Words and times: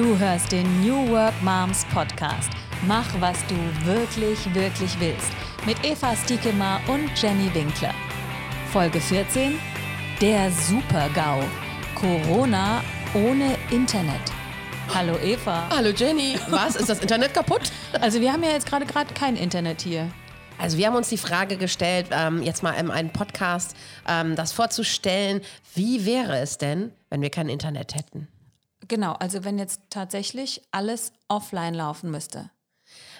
Du 0.00 0.18
hörst 0.18 0.50
den 0.50 0.80
New 0.80 1.10
Work 1.10 1.34
Moms 1.42 1.84
Podcast. 1.92 2.48
Mach, 2.86 3.06
was 3.20 3.36
du 3.48 3.56
wirklich, 3.84 4.38
wirklich 4.54 4.98
willst. 4.98 5.30
Mit 5.66 5.76
Eva 5.84 6.16
Stiekemar 6.16 6.80
und 6.88 7.10
Jenny 7.20 7.52
Winkler. 7.52 7.92
Folge 8.72 8.98
14. 8.98 9.58
Der 10.22 10.50
Super-GAU. 10.52 11.42
Corona 11.94 12.82
ohne 13.12 13.58
Internet. 13.70 14.22
Hallo 14.94 15.18
Eva. 15.18 15.68
Hallo 15.68 15.90
Jenny. 15.90 16.38
Was? 16.48 16.76
Ist 16.76 16.88
das 16.88 17.00
Internet 17.00 17.34
kaputt? 17.34 17.70
Also 18.00 18.22
wir 18.22 18.32
haben 18.32 18.42
ja 18.42 18.52
jetzt 18.52 18.66
gerade 18.66 18.86
gerade 18.86 19.12
kein 19.12 19.36
Internet 19.36 19.82
hier. 19.82 20.10
Also 20.56 20.78
wir 20.78 20.86
haben 20.86 20.96
uns 20.96 21.10
die 21.10 21.18
Frage 21.18 21.58
gestellt, 21.58 22.06
ähm, 22.10 22.42
jetzt 22.42 22.62
mal 22.62 22.72
in 22.72 22.90
einem 22.90 23.10
Podcast 23.10 23.76
ähm, 24.08 24.34
das 24.34 24.52
vorzustellen, 24.52 25.42
wie 25.74 26.06
wäre 26.06 26.38
es 26.38 26.56
denn, 26.56 26.90
wenn 27.10 27.20
wir 27.20 27.28
kein 27.28 27.50
Internet 27.50 27.94
hätten? 27.94 28.28
Genau, 28.90 29.12
also 29.12 29.44
wenn 29.44 29.56
jetzt 29.56 29.82
tatsächlich 29.88 30.62
alles 30.72 31.12
offline 31.28 31.74
laufen 31.74 32.10
müsste. 32.10 32.50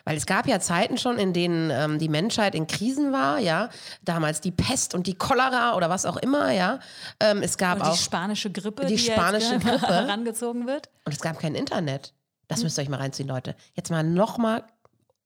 Weil 0.04 0.16
es 0.16 0.26
gab 0.26 0.48
ja 0.48 0.58
Zeiten 0.58 0.98
schon, 0.98 1.16
in 1.16 1.32
denen 1.32 1.70
ähm, 1.70 2.00
die 2.00 2.08
Menschheit 2.08 2.56
in 2.56 2.66
Krisen 2.66 3.12
war, 3.12 3.38
ja. 3.38 3.68
Damals 4.02 4.40
die 4.40 4.50
Pest 4.50 4.96
und 4.96 5.06
die 5.06 5.14
Cholera 5.14 5.76
oder 5.76 5.88
was 5.88 6.06
auch 6.06 6.16
immer, 6.16 6.50
ja. 6.50 6.80
Ähm, 7.20 7.40
es 7.40 7.56
gab 7.56 7.78
Und 7.78 7.86
die 7.86 7.90
auch 7.90 7.96
spanische 7.96 8.50
Grippe, 8.50 8.84
die 8.86 8.96
die, 8.96 8.98
spanische 8.98 9.54
jetzt 9.54 9.64
Grippe. 9.64 9.86
herangezogen 9.86 10.66
wird. 10.66 10.90
und 11.04 11.12
es 11.14 11.20
gab 11.20 11.38
kein 11.38 11.54
Internet. 11.54 12.14
Das 12.48 12.64
müsst 12.64 12.76
ihr 12.76 12.82
euch 12.82 12.88
mal 12.88 12.96
reinziehen, 12.96 13.28
Leute. 13.28 13.54
Jetzt 13.74 13.92
mal 13.92 14.02
nochmal, 14.02 14.64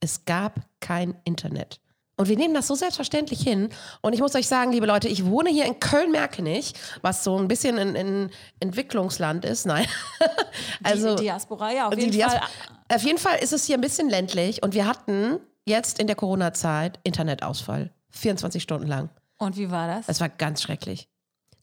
es 0.00 0.26
gab 0.26 0.60
kein 0.80 1.16
Internet. 1.24 1.80
Und 2.16 2.28
wir 2.28 2.36
nehmen 2.36 2.54
das 2.54 2.66
so 2.68 2.74
selbstverständlich 2.74 3.40
hin. 3.40 3.70
Und 4.00 4.12
ich 4.12 4.20
muss 4.20 4.34
euch 4.34 4.46
sagen, 4.46 4.72
liebe 4.72 4.86
Leute, 4.86 5.08
ich 5.08 5.24
wohne 5.24 5.50
hier 5.50 5.64
in 5.64 5.80
Köln-Merkenich, 5.80 6.74
was 7.02 7.24
so 7.24 7.36
ein 7.38 7.48
bisschen 7.48 7.78
ein, 7.78 7.96
ein 7.96 8.30
Entwicklungsland 8.60 9.44
ist. 9.44 9.66
Nein. 9.66 9.86
also, 10.82 11.16
die 11.16 11.22
Diaspora, 11.24 11.72
ja, 11.72 11.88
auf 11.88 11.98
jeden 11.98 12.12
Dias- 12.12 12.32
Fall. 12.34 12.42
Auf 12.88 13.02
jeden 13.02 13.18
Fall 13.18 13.38
ist 13.38 13.52
es 13.52 13.64
hier 13.64 13.76
ein 13.76 13.80
bisschen 13.80 14.08
ländlich. 14.08 14.62
Und 14.62 14.74
wir 14.74 14.86
hatten 14.86 15.40
jetzt 15.64 15.98
in 15.98 16.06
der 16.06 16.16
Corona-Zeit 16.16 17.00
Internetausfall. 17.02 17.90
24 18.10 18.62
Stunden 18.62 18.86
lang. 18.86 19.08
Und 19.38 19.56
wie 19.56 19.70
war 19.70 19.88
das? 19.88 20.08
Es 20.08 20.20
war 20.20 20.28
ganz 20.28 20.62
schrecklich. 20.62 21.08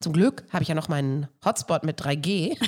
Zum 0.02 0.14
Glück 0.14 0.44
habe 0.52 0.64
ich 0.64 0.70
ja 0.70 0.76
noch 0.76 0.90
meinen 0.90 1.28
Hotspot 1.46 1.84
mit 1.84 2.02
3G. 2.02 2.58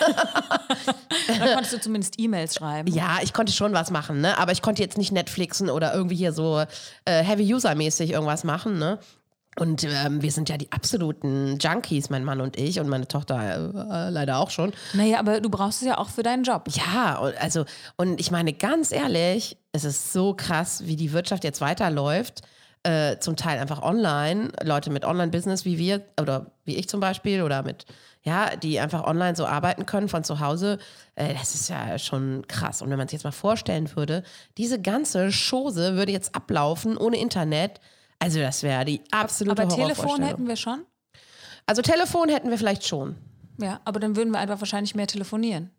Da 1.27 1.53
konntest 1.53 1.73
du 1.73 1.79
zumindest 1.79 2.19
E-Mails 2.19 2.55
schreiben. 2.55 2.91
Ja, 2.91 3.19
ich 3.21 3.33
konnte 3.33 3.53
schon 3.53 3.71
was 3.73 3.91
machen, 3.91 4.19
ne? 4.19 4.37
Aber 4.37 4.51
ich 4.51 4.61
konnte 4.61 4.81
jetzt 4.81 4.97
nicht 4.97 5.11
Netflixen 5.13 5.69
oder 5.69 5.93
irgendwie 5.93 6.15
hier 6.15 6.33
so 6.33 6.59
äh, 7.05 7.23
Heavy-User-mäßig 7.23 8.11
irgendwas 8.11 8.43
machen, 8.43 8.77
ne? 8.77 8.99
Und 9.57 9.83
ähm, 9.83 10.21
wir 10.21 10.31
sind 10.31 10.49
ja 10.49 10.57
die 10.57 10.71
absoluten 10.71 11.57
Junkies, 11.59 12.09
mein 12.09 12.23
Mann 12.23 12.41
und 12.41 12.57
ich 12.57 12.79
und 12.79 12.89
meine 12.89 13.07
Tochter 13.07 13.71
äh, 13.91 14.09
leider 14.09 14.39
auch 14.39 14.49
schon. 14.49 14.73
Naja, 14.93 15.19
aber 15.19 15.41
du 15.41 15.49
brauchst 15.49 15.81
es 15.81 15.87
ja 15.87 15.97
auch 15.97 16.09
für 16.09 16.23
deinen 16.23 16.43
Job. 16.43 16.67
Ja, 16.69 17.17
und 17.19 17.39
also, 17.39 17.65
und 17.95 18.19
ich 18.19 18.31
meine, 18.31 18.53
ganz 18.53 18.91
ehrlich, 18.91 19.57
es 19.71 19.83
ist 19.83 20.11
so 20.11 20.33
krass, 20.33 20.83
wie 20.85 20.95
die 20.95 21.13
Wirtschaft 21.13 21.43
jetzt 21.43 21.61
weiterläuft. 21.61 22.41
Äh, 22.85 23.19
zum 23.19 23.37
Teil 23.37 23.59
einfach 23.59 23.81
online, 23.81 24.51
Leute 24.61 24.89
mit 24.89 25.05
Online-Business 25.05 25.63
wie 25.63 25.77
wir 25.77 26.01
oder 26.19 26.51
wie 26.65 26.75
ich 26.75 26.89
zum 26.89 26.99
Beispiel 26.99 27.41
oder 27.41 27.63
mit, 27.63 27.85
ja, 28.23 28.57
die 28.57 28.77
einfach 28.77 29.05
online 29.05 29.37
so 29.37 29.45
arbeiten 29.45 29.85
können 29.85 30.09
von 30.09 30.25
zu 30.25 30.41
Hause. 30.41 30.79
Äh, 31.15 31.33
das 31.33 31.55
ist 31.55 31.69
ja 31.69 31.97
schon 31.97 32.45
krass. 32.49 32.81
Und 32.81 32.89
wenn 32.89 32.97
man 32.97 33.07
sich 33.07 33.13
jetzt 33.13 33.23
mal 33.23 33.31
vorstellen 33.31 33.95
würde, 33.95 34.23
diese 34.57 34.81
ganze 34.81 35.29
Chose 35.31 35.95
würde 35.95 36.11
jetzt 36.11 36.35
ablaufen 36.35 36.97
ohne 36.97 37.17
Internet. 37.21 37.79
Also 38.19 38.39
das 38.39 38.63
wäre 38.63 38.83
die 38.83 39.01
absolute 39.11 39.61
aber 39.61 39.73
Telefon 39.73 40.21
hätten 40.21 40.47
wir 40.49 40.57
schon. 40.57 40.85
Also 41.65 41.81
Telefon 41.81 42.27
hätten 42.27 42.49
wir 42.49 42.57
vielleicht 42.57 42.85
schon. 42.85 43.15
Ja, 43.61 43.79
aber 43.85 44.01
dann 44.01 44.17
würden 44.17 44.31
wir 44.31 44.39
einfach 44.39 44.59
wahrscheinlich 44.59 44.93
mehr 44.93 45.07
telefonieren. 45.07 45.71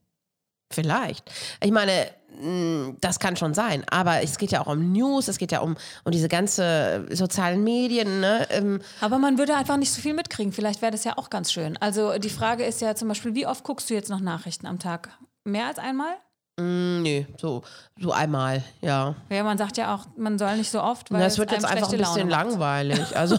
Vielleicht. 0.75 1.30
Ich 1.62 1.70
meine, 1.70 2.08
mh, 2.41 2.97
das 3.00 3.19
kann 3.19 3.36
schon 3.36 3.55
sein, 3.55 3.84
aber 3.91 4.22
es 4.22 4.39
geht 4.39 4.50
ja 4.50 4.61
auch 4.61 4.67
um 4.67 4.92
News, 4.92 5.29
es 5.29 5.39
geht 5.39 5.52
ja 5.52 5.61
um, 5.61 5.77
um 6.05 6.12
diese 6.12 6.29
ganze 6.29 7.07
sozialen 7.11 7.62
Medien. 7.64 8.20
Ne? 8.20 8.46
Ähm, 8.51 8.80
Aber 9.01 9.18
man 9.18 9.39
würde 9.39 9.55
einfach 9.57 9.77
nicht 9.77 9.92
so 9.92 10.02
viel 10.02 10.14
mitkriegen. 10.14 10.52
Vielleicht 10.52 10.83
wäre 10.83 10.92
das 10.92 11.05
ja 11.05 11.17
auch 11.17 11.30
ganz 11.30 11.52
schön. 11.52 11.77
Also 11.79 12.18
die 12.18 12.30
Frage 12.30 12.64
ist 12.64 12.80
ja 12.80 12.95
zum 12.95 13.08
Beispiel, 13.08 13.35
wie 13.35 13.46
oft 13.46 13.64
guckst 13.64 13.89
du 13.90 13.95
jetzt 13.95 14.11
noch 14.11 14.20
Nachrichten 14.20 14.67
am 14.67 14.79
Tag? 14.79 15.11
Mehr 15.45 15.67
als 15.67 15.79
einmal? 15.79 16.14
Mh, 16.59 17.01
nee, 17.01 17.27
so, 17.41 17.63
so 18.01 18.13
einmal, 18.13 18.63
ja. 18.81 19.15
Ja, 19.31 19.42
man 19.42 19.59
sagt 19.59 19.77
ja 19.77 19.95
auch, 19.95 20.07
man 20.17 20.39
soll 20.39 20.57
nicht 20.57 20.70
so 20.70 20.83
oft, 20.83 21.11
weil 21.11 21.20
Das 21.20 21.35
es 21.35 21.39
wird 21.39 21.53
jetzt 21.53 21.65
einfach 21.65 21.91
ein 21.92 21.98
bisschen 21.98 22.29
Laune 22.29 22.31
macht. 22.31 22.45
langweilig. 22.59 23.01
Also 23.17 23.39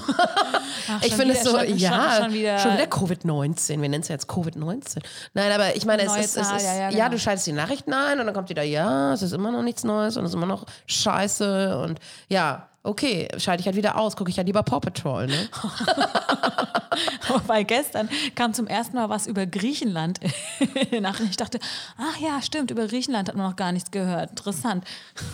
Ach, 0.87 1.01
ich 1.03 1.15
finde 1.15 1.33
es 1.33 1.43
so, 1.43 1.57
schon, 1.57 1.77
ja, 1.77 2.11
schon, 2.15 2.23
schon 2.25 2.33
wieder, 2.33 2.57
wieder 2.57 2.83
Covid-19. 2.85 3.69
Wir 3.69 3.77
nennen 3.89 4.01
es 4.01 4.07
ja 4.07 4.15
jetzt 4.15 4.29
Covid-19. 4.29 4.99
Nein, 5.33 5.51
aber 5.51 5.75
ich 5.75 5.85
meine, 5.85 6.03
es 6.03 6.15
ist, 6.15 6.37
es 6.37 6.47
Zahl, 6.47 6.57
ist 6.57 6.63
ja, 6.63 6.73
ja, 6.73 6.81
ja, 6.81 6.89
genau. 6.89 7.09
du 7.09 7.19
schaltest 7.19 7.47
die 7.47 7.53
Nachrichten 7.53 7.93
ein 7.93 8.19
und 8.19 8.25
dann 8.27 8.35
kommt 8.35 8.49
wieder, 8.49 8.63
ja, 8.63 9.13
es 9.13 9.21
ist 9.21 9.31
immer 9.33 9.51
noch 9.51 9.63
nichts 9.63 9.83
Neues 9.83 10.15
und 10.17 10.25
es 10.25 10.31
ist 10.31 10.35
immer 10.35 10.45
noch 10.45 10.65
Scheiße 10.85 11.77
und 11.79 11.99
ja, 12.29 12.67
okay, 12.85 13.27
schalte 13.37 13.61
ich 13.61 13.67
halt 13.67 13.75
wieder 13.75 13.97
aus, 13.97 14.15
gucke 14.15 14.29
ich 14.29 14.37
ja 14.37 14.43
lieber 14.43 14.63
Paw 14.63 14.79
Patrol, 14.79 15.27
ne? 15.27 15.49
Weil 17.47 17.65
gestern 17.65 18.09
kam 18.35 18.53
zum 18.53 18.67
ersten 18.67 18.95
Mal 18.95 19.09
was 19.09 19.27
über 19.27 19.45
Griechenland 19.45 20.19
in 20.59 20.89
den 20.89 21.03
Nachrichten. 21.03 21.29
Ich 21.29 21.37
dachte, 21.37 21.59
ach 21.97 22.17
ja, 22.17 22.41
stimmt, 22.41 22.71
über 22.71 22.87
Griechenland 22.87 23.27
hat 23.27 23.35
man 23.35 23.47
noch 23.49 23.55
gar 23.55 23.71
nichts 23.71 23.91
gehört. 23.91 24.31
Interessant. 24.31 24.85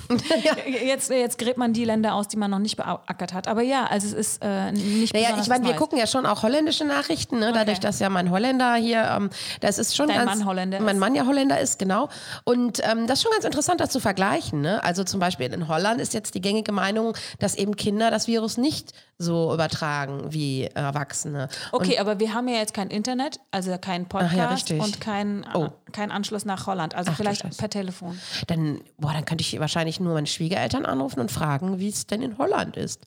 jetzt, 0.84 1.10
jetzt 1.10 1.38
gräbt 1.38 1.58
man 1.58 1.74
die 1.74 1.86
Länder 1.86 2.16
aus, 2.16 2.28
die 2.28 2.38
man 2.38 2.50
noch 2.52 2.60
nicht 2.60 2.78
beackert 2.78 3.34
hat. 3.34 3.48
Aber 3.48 3.62
ja, 3.62 3.86
also 3.86 4.08
es 4.08 4.14
ist 4.14 4.44
äh, 4.44 4.72
nicht 4.72 5.14
Naja, 5.14 5.38
ich 5.40 5.48
meine, 5.48 5.66
wir 5.66 5.76
gucken 5.76 5.98
ja 5.98 6.08
schon 6.08 6.26
auch 6.26 6.44
holländische 6.44 6.86
Nachrichten, 6.86 7.40
ne? 7.40 7.52
dadurch, 7.54 7.80
dass 7.80 8.00
ja 8.00 8.10
mein 8.10 8.32
Holländer 8.32 8.76
hier, 8.76 9.04
ähm, 9.04 9.30
das 9.60 9.78
ist 9.78 9.96
schon 9.96 10.08
Dein 10.08 10.26
ganz... 10.26 10.40
Mann 10.40 10.46
Holländer 10.46 10.80
Mein 10.80 10.96
ist. 10.96 11.00
Mann 11.00 11.16
ja 11.16 11.26
Holländer 11.26 11.60
ist, 11.60 11.78
genau. 11.80 12.10
Und 12.44 12.80
ähm, 12.84 13.08
das 13.08 13.20
ist 13.20 13.24
schon 13.24 13.32
ganz 13.34 13.46
interessant, 13.46 13.82
das 13.82 13.90
zu 13.90 14.00
vergleichen. 14.00 14.62
Ne? 14.62 14.84
Also 14.84 15.04
zum 15.04 15.20
Beispiel 15.20 15.52
in 15.54 15.68
Holland 15.68 16.02
ist 16.02 16.14
jetzt 16.14 16.34
die 16.36 16.42
gängige 16.42 16.72
Meinung, 16.72 17.16
dass 17.42 17.56
eben 17.56 17.76
Kinder 17.76 18.12
das 18.12 18.28
Virus 18.28 18.58
nicht 18.58 18.94
so 19.18 19.54
übertragen 19.54 20.32
wie 20.32 20.66
Erwachsene. 20.66 21.50
Okay, 21.72 21.98
aber 21.98 22.20
wir 22.20 22.34
haben 22.34 22.48
ja 22.48 22.58
jetzt 22.58 22.74
kein 22.74 22.90
Internet, 22.90 23.40
also 23.50 23.76
kein 23.80 24.08
Podcast 24.08 24.70
ja, 24.70 24.84
und 24.84 25.02
kein, 25.02 25.46
Oh. 25.54 25.70
kein 25.92 26.12
Anschluss 26.12 26.46
nach 26.46 26.68
Holland. 26.68 26.94
Also 26.96 27.12
Ach, 27.12 27.18
vielleicht 27.18 27.58
per 27.58 27.70
Telefon. 27.70 28.20
Dann, 28.48 28.82
boah, 28.98 29.14
dann 29.14 29.26
könnte 29.26 29.42
ich 29.42 29.60
wahrscheinlich 29.60 30.00
nur 30.00 30.14
meine 30.14 30.28
Schwiegereltern 30.28 30.86
anrufen 30.86 31.20
und 31.20 31.32
fragen, 31.32 31.80
wie 31.80 31.90
es 31.90 32.06
denn 32.06 32.22
in 32.22 32.38
Holland 32.38 32.78
ist. 32.78 33.02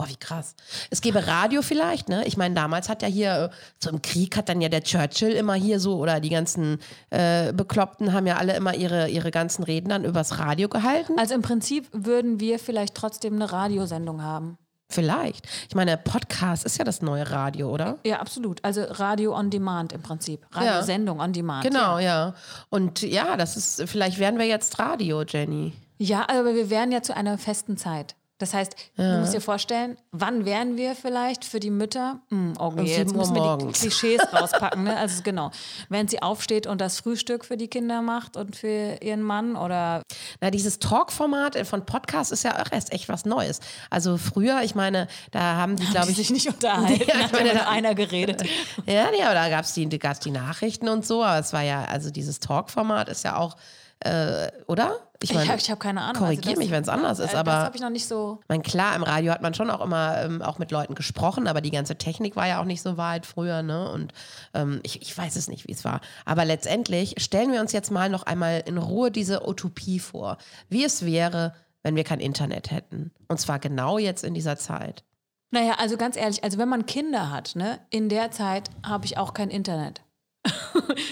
Boah, 0.00 0.08
wie 0.08 0.16
krass. 0.16 0.54
Es 0.88 1.02
gäbe 1.02 1.26
Radio 1.26 1.60
vielleicht, 1.60 2.08
ne? 2.08 2.24
Ich 2.26 2.38
meine, 2.38 2.54
damals 2.54 2.88
hat 2.88 3.02
ja 3.02 3.08
hier, 3.08 3.50
äh, 3.52 3.56
so 3.78 3.90
im 3.90 4.00
Krieg 4.00 4.34
hat 4.34 4.48
dann 4.48 4.62
ja 4.62 4.70
der 4.70 4.82
Churchill 4.82 5.32
immer 5.32 5.52
hier 5.52 5.78
so, 5.78 5.98
oder 5.98 6.20
die 6.20 6.30
ganzen 6.30 6.78
äh, 7.10 7.52
Bekloppten 7.52 8.14
haben 8.14 8.26
ja 8.26 8.38
alle 8.38 8.56
immer 8.56 8.74
ihre, 8.74 9.10
ihre 9.10 9.30
ganzen 9.30 9.62
Reden 9.62 9.90
dann 9.90 10.06
übers 10.06 10.38
Radio 10.38 10.70
gehalten. 10.70 11.18
Also 11.18 11.34
im 11.34 11.42
Prinzip 11.42 11.86
würden 11.92 12.40
wir 12.40 12.58
vielleicht 12.58 12.94
trotzdem 12.94 13.34
eine 13.34 13.52
Radiosendung 13.52 14.22
haben. 14.22 14.56
Vielleicht. 14.88 15.46
Ich 15.68 15.74
meine, 15.74 15.98
Podcast 15.98 16.64
ist 16.64 16.78
ja 16.78 16.84
das 16.86 17.02
neue 17.02 17.30
Radio, 17.30 17.68
oder? 17.70 17.98
Ja, 18.06 18.20
absolut. 18.20 18.64
Also 18.64 18.82
Radio 18.84 19.36
on 19.36 19.50
Demand 19.50 19.92
im 19.92 20.00
Prinzip. 20.00 20.46
Radiosendung 20.50 21.20
on 21.20 21.34
Demand. 21.34 21.62
Genau, 21.62 21.98
Ja. 21.98 22.28
ja. 22.28 22.34
Und 22.70 23.02
ja, 23.02 23.36
das 23.36 23.58
ist, 23.58 23.82
vielleicht 23.86 24.18
werden 24.18 24.38
wir 24.38 24.46
jetzt 24.46 24.78
Radio, 24.78 25.22
Jenny. 25.24 25.74
ja, 25.98 26.22
aber 26.26 26.54
wir 26.54 26.70
wären 26.70 26.90
ja 26.90 27.02
zu 27.02 27.14
einer 27.14 27.36
festen 27.36 27.76
Zeit. 27.76 28.16
Das 28.40 28.54
heißt, 28.54 28.74
du 28.96 29.18
musst 29.20 29.34
dir 29.34 29.40
vorstellen, 29.40 29.96
wann 30.10 30.44
wären 30.44 30.76
wir 30.76 30.96
vielleicht 30.96 31.44
für 31.44 31.60
die 31.60 31.70
Mütter? 31.70 32.20
Hm, 32.30 32.54
okay, 32.58 32.80
Um 32.80 32.86
jetzt 32.86 32.96
7 32.96 33.10
Uhr 33.12 33.16
müssen 33.18 33.34
wir 33.36 33.56
die. 33.58 33.66
Klischees 33.72 34.20
rauspacken. 34.32 34.82
Ne? 34.84 34.96
Also 34.96 35.22
genau, 35.22 35.50
wenn 35.88 36.08
sie 36.08 36.22
aufsteht 36.22 36.66
und 36.66 36.80
das 36.80 36.98
Frühstück 37.00 37.44
für 37.44 37.56
die 37.56 37.68
Kinder 37.68 38.02
macht 38.02 38.36
und 38.36 38.56
für 38.56 38.96
ihren 39.02 39.22
Mann 39.22 39.54
oder 39.56 40.02
Na, 40.40 40.50
dieses 40.50 40.78
Talk-Format 40.78 41.56
von 41.66 41.84
Podcast 41.86 42.32
ist 42.32 42.42
ja 42.42 42.60
auch 42.60 42.72
erst 42.72 42.92
echt 42.92 43.08
was 43.08 43.24
Neues. 43.26 43.60
Also 43.90 44.16
früher, 44.16 44.62
ich 44.62 44.74
meine, 44.74 45.06
da 45.30 45.56
haben 45.56 45.76
die, 45.76 45.84
glaube 45.86 46.10
ich, 46.10 46.16
sich 46.16 46.30
nicht 46.30 46.46
unterhalten, 46.52 47.02
Ja, 47.06 47.26
ich 47.26 47.32
meine, 47.32 47.52
da- 47.52 47.68
einer 47.68 47.94
geredet. 47.94 48.42
Ja, 48.86 49.10
nee, 49.10 49.22
aber 49.22 49.34
da 49.34 49.48
gab 49.50 49.66
es 49.66 49.74
die, 49.74 49.86
gab's 49.98 50.20
die 50.20 50.30
Nachrichten 50.30 50.88
und 50.88 51.04
so, 51.06 51.22
aber 51.22 51.38
es 51.40 51.52
war 51.52 51.62
ja, 51.62 51.84
also 51.84 52.10
dieses 52.10 52.40
Talk-Format 52.40 53.08
ist 53.10 53.22
ja 53.24 53.36
auch, 53.36 53.56
äh, 54.00 54.48
oder? 54.66 54.96
Ich 55.22 55.36
hab- 55.36 55.58
ich 55.58 55.70
habe 55.70 55.78
keine 55.78 56.00
Ahnung. 56.00 56.22
korrigier 56.22 56.56
mich, 56.56 56.70
wenn's 56.70 56.88
anders 56.88 57.18
ist, 57.18 57.34
äh, 57.34 57.36
aber- 57.36 57.50
Das 57.52 57.64
habe 57.64 57.76
ich 57.76 57.82
noch 57.82 57.90
nicht 57.90 58.06
so. 58.08 58.38
ich 58.42 58.48
meine, 58.48 58.62
klar, 58.62 58.96
im 58.96 59.02
Radio 59.02 59.32
hat 59.32 59.42
man 59.42 59.52
schon 59.52 59.68
auch 59.70 59.82
immer 59.82 60.16
ähm, 60.22 60.40
auch 60.40 60.58
mit 60.58 60.70
Leuten 60.70 60.94
gesprochen, 60.94 61.46
aber 61.46 61.60
die 61.60 61.70
ganze 61.70 61.96
Technik 61.96 62.36
war 62.36 62.46
ja 62.48 62.60
auch 62.60 62.64
nicht 62.64 62.80
so 62.80 62.96
weit 62.96 63.26
früher, 63.26 63.62
ne? 63.62 63.90
Und 63.90 64.12
ähm, 64.54 64.80
ich, 64.82 65.02
ich 65.02 65.16
weiß 65.16 65.36
es 65.36 65.48
nicht, 65.48 65.68
wie 65.68 65.72
es 65.72 65.84
war. 65.84 66.00
Aber 66.24 66.46
letztendlich 66.46 67.14
stellen 67.18 67.52
wir 67.52 67.60
uns 67.60 67.72
jetzt 67.72 67.90
mal 67.90 68.08
noch 68.08 68.22
einmal 68.22 68.62
in 68.64 68.78
Ruhe 68.78 69.10
diese 69.10 69.46
Utopie 69.46 69.98
vor, 69.98 70.38
wie 70.70 70.84
es 70.84 71.04
wäre, 71.04 71.54
wenn 71.82 71.96
wir 71.96 72.04
kein 72.04 72.20
Internet 72.20 72.70
hätten. 72.70 73.10
Und 73.28 73.38
zwar 73.40 73.58
genau 73.58 73.98
jetzt 73.98 74.24
in 74.24 74.32
dieser 74.32 74.56
Zeit. 74.56 75.04
Naja, 75.50 75.74
also 75.78 75.96
ganz 75.98 76.16
ehrlich, 76.16 76.44
also 76.44 76.56
wenn 76.58 76.68
man 76.68 76.86
Kinder 76.86 77.30
hat, 77.30 77.56
ne, 77.56 77.78
in 77.90 78.08
der 78.08 78.30
Zeit 78.30 78.70
habe 78.86 79.04
ich 79.04 79.18
auch 79.18 79.34
kein 79.34 79.50
Internet. 79.50 80.00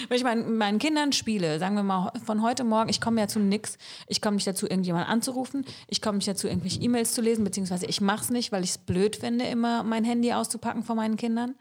Wenn 0.07 0.17
ich 0.17 0.23
mein, 0.23 0.57
meinen 0.57 0.79
Kindern 0.79 1.11
spiele, 1.11 1.59
sagen 1.59 1.75
wir 1.75 1.83
mal 1.83 2.11
von 2.25 2.41
heute 2.41 2.63
Morgen, 2.63 2.89
ich 2.89 2.99
komme 2.99 3.21
ja 3.21 3.27
zu 3.27 3.39
nix, 3.39 3.77
ich 4.07 4.21
komme 4.21 4.35
nicht 4.35 4.47
dazu, 4.47 4.67
irgendjemanden 4.67 5.11
anzurufen, 5.11 5.65
ich 5.87 6.01
komme 6.01 6.17
nicht 6.17 6.27
dazu, 6.27 6.47
irgendwelche 6.47 6.81
E-Mails 6.81 7.13
zu 7.13 7.21
lesen, 7.21 7.43
beziehungsweise 7.43 7.85
ich 7.85 8.01
mache 8.01 8.23
es 8.23 8.29
nicht, 8.29 8.51
weil 8.51 8.63
ich 8.63 8.71
es 8.71 8.77
blöd 8.77 9.17
finde, 9.17 9.45
immer 9.45 9.83
mein 9.83 10.03
Handy 10.03 10.33
auszupacken 10.33 10.83
von 10.83 10.97
meinen 10.97 11.15
Kindern. 11.15 11.55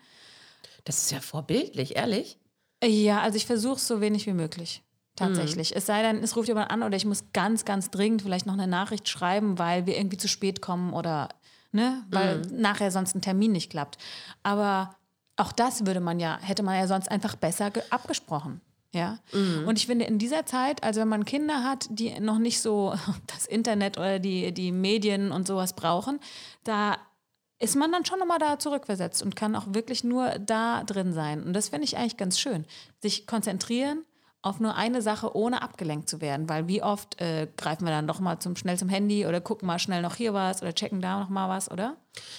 Das 0.84 0.98
ist 0.98 1.10
ja 1.10 1.20
vorbildlich, 1.20 1.96
ehrlich. 1.96 2.38
Ja, 2.82 3.20
also 3.20 3.36
ich 3.36 3.46
versuche 3.46 3.76
es 3.76 3.86
so 3.86 4.00
wenig 4.00 4.26
wie 4.26 4.32
möglich. 4.32 4.82
Tatsächlich. 5.16 5.74
Es 5.74 5.86
sei 5.86 6.02
denn, 6.02 6.22
es 6.22 6.36
ruft 6.36 6.46
jemand 6.46 6.70
an 6.70 6.84
oder 6.84 6.96
ich 6.96 7.04
muss 7.04 7.24
ganz, 7.32 7.64
ganz 7.64 7.90
dringend 7.90 8.22
vielleicht 8.22 8.46
noch 8.46 8.54
eine 8.54 8.68
Nachricht 8.68 9.08
schreiben, 9.08 9.58
weil 9.58 9.84
wir 9.84 9.96
irgendwie 9.96 10.16
zu 10.16 10.28
spät 10.28 10.62
kommen 10.62 10.92
oder 10.92 11.28
ne, 11.72 12.04
weil 12.10 12.42
nachher 12.52 12.92
sonst 12.92 13.16
ein 13.16 13.20
Termin 13.20 13.50
nicht 13.50 13.70
klappt. 13.70 13.98
Aber 14.44 14.94
auch 15.38 15.52
das 15.52 15.86
würde 15.86 16.00
man 16.00 16.20
ja, 16.20 16.38
hätte 16.42 16.62
man 16.62 16.76
ja 16.76 16.86
sonst 16.86 17.10
einfach 17.10 17.34
besser 17.36 17.70
ge- 17.70 17.82
abgesprochen. 17.90 18.60
Ja. 18.94 19.18
Und 19.66 19.76
ich 19.78 19.86
finde, 19.86 20.06
in 20.06 20.18
dieser 20.18 20.46
Zeit, 20.46 20.82
also 20.82 21.00
wenn 21.00 21.08
man 21.08 21.24
Kinder 21.26 21.62
hat, 21.62 21.86
die 21.90 22.18
noch 22.20 22.38
nicht 22.38 22.60
so 22.60 22.94
das 23.26 23.46
Internet 23.46 23.98
oder 23.98 24.18
die, 24.18 24.52
die 24.52 24.72
Medien 24.72 25.30
und 25.30 25.46
sowas 25.46 25.74
brauchen, 25.74 26.20
da 26.64 26.96
ist 27.60 27.76
man 27.76 27.90
dann 27.92 28.04
schon 28.04 28.18
nochmal 28.18 28.38
da 28.38 28.58
zurückversetzt 28.58 29.22
und 29.22 29.36
kann 29.36 29.56
auch 29.56 29.64
wirklich 29.68 30.04
nur 30.04 30.38
da 30.38 30.84
drin 30.84 31.12
sein. 31.12 31.42
Und 31.42 31.52
das 31.54 31.68
finde 31.70 31.84
ich 31.84 31.96
eigentlich 31.96 32.16
ganz 32.16 32.38
schön. 32.38 32.64
Sich 33.00 33.26
konzentrieren 33.26 34.04
auf 34.40 34.60
nur 34.60 34.76
eine 34.76 35.02
Sache, 35.02 35.36
ohne 35.36 35.62
abgelenkt 35.62 36.08
zu 36.08 36.20
werden. 36.20 36.48
Weil 36.48 36.68
wie 36.68 36.82
oft 36.82 37.20
äh, 37.20 37.48
greifen 37.56 37.84
wir 37.84 37.90
dann 37.90 38.06
doch 38.06 38.20
mal 38.20 38.38
zum, 38.38 38.54
schnell 38.56 38.78
zum 38.78 38.88
Handy 38.88 39.26
oder 39.26 39.40
gucken 39.40 39.66
mal 39.66 39.78
schnell 39.78 40.00
noch 40.00 40.14
hier 40.14 40.32
was 40.32 40.62
oder 40.62 40.72
checken 40.72 41.00
da 41.00 41.18
noch 41.20 41.28
mal 41.28 41.48
was, 41.48 41.70
oder? 41.70 41.96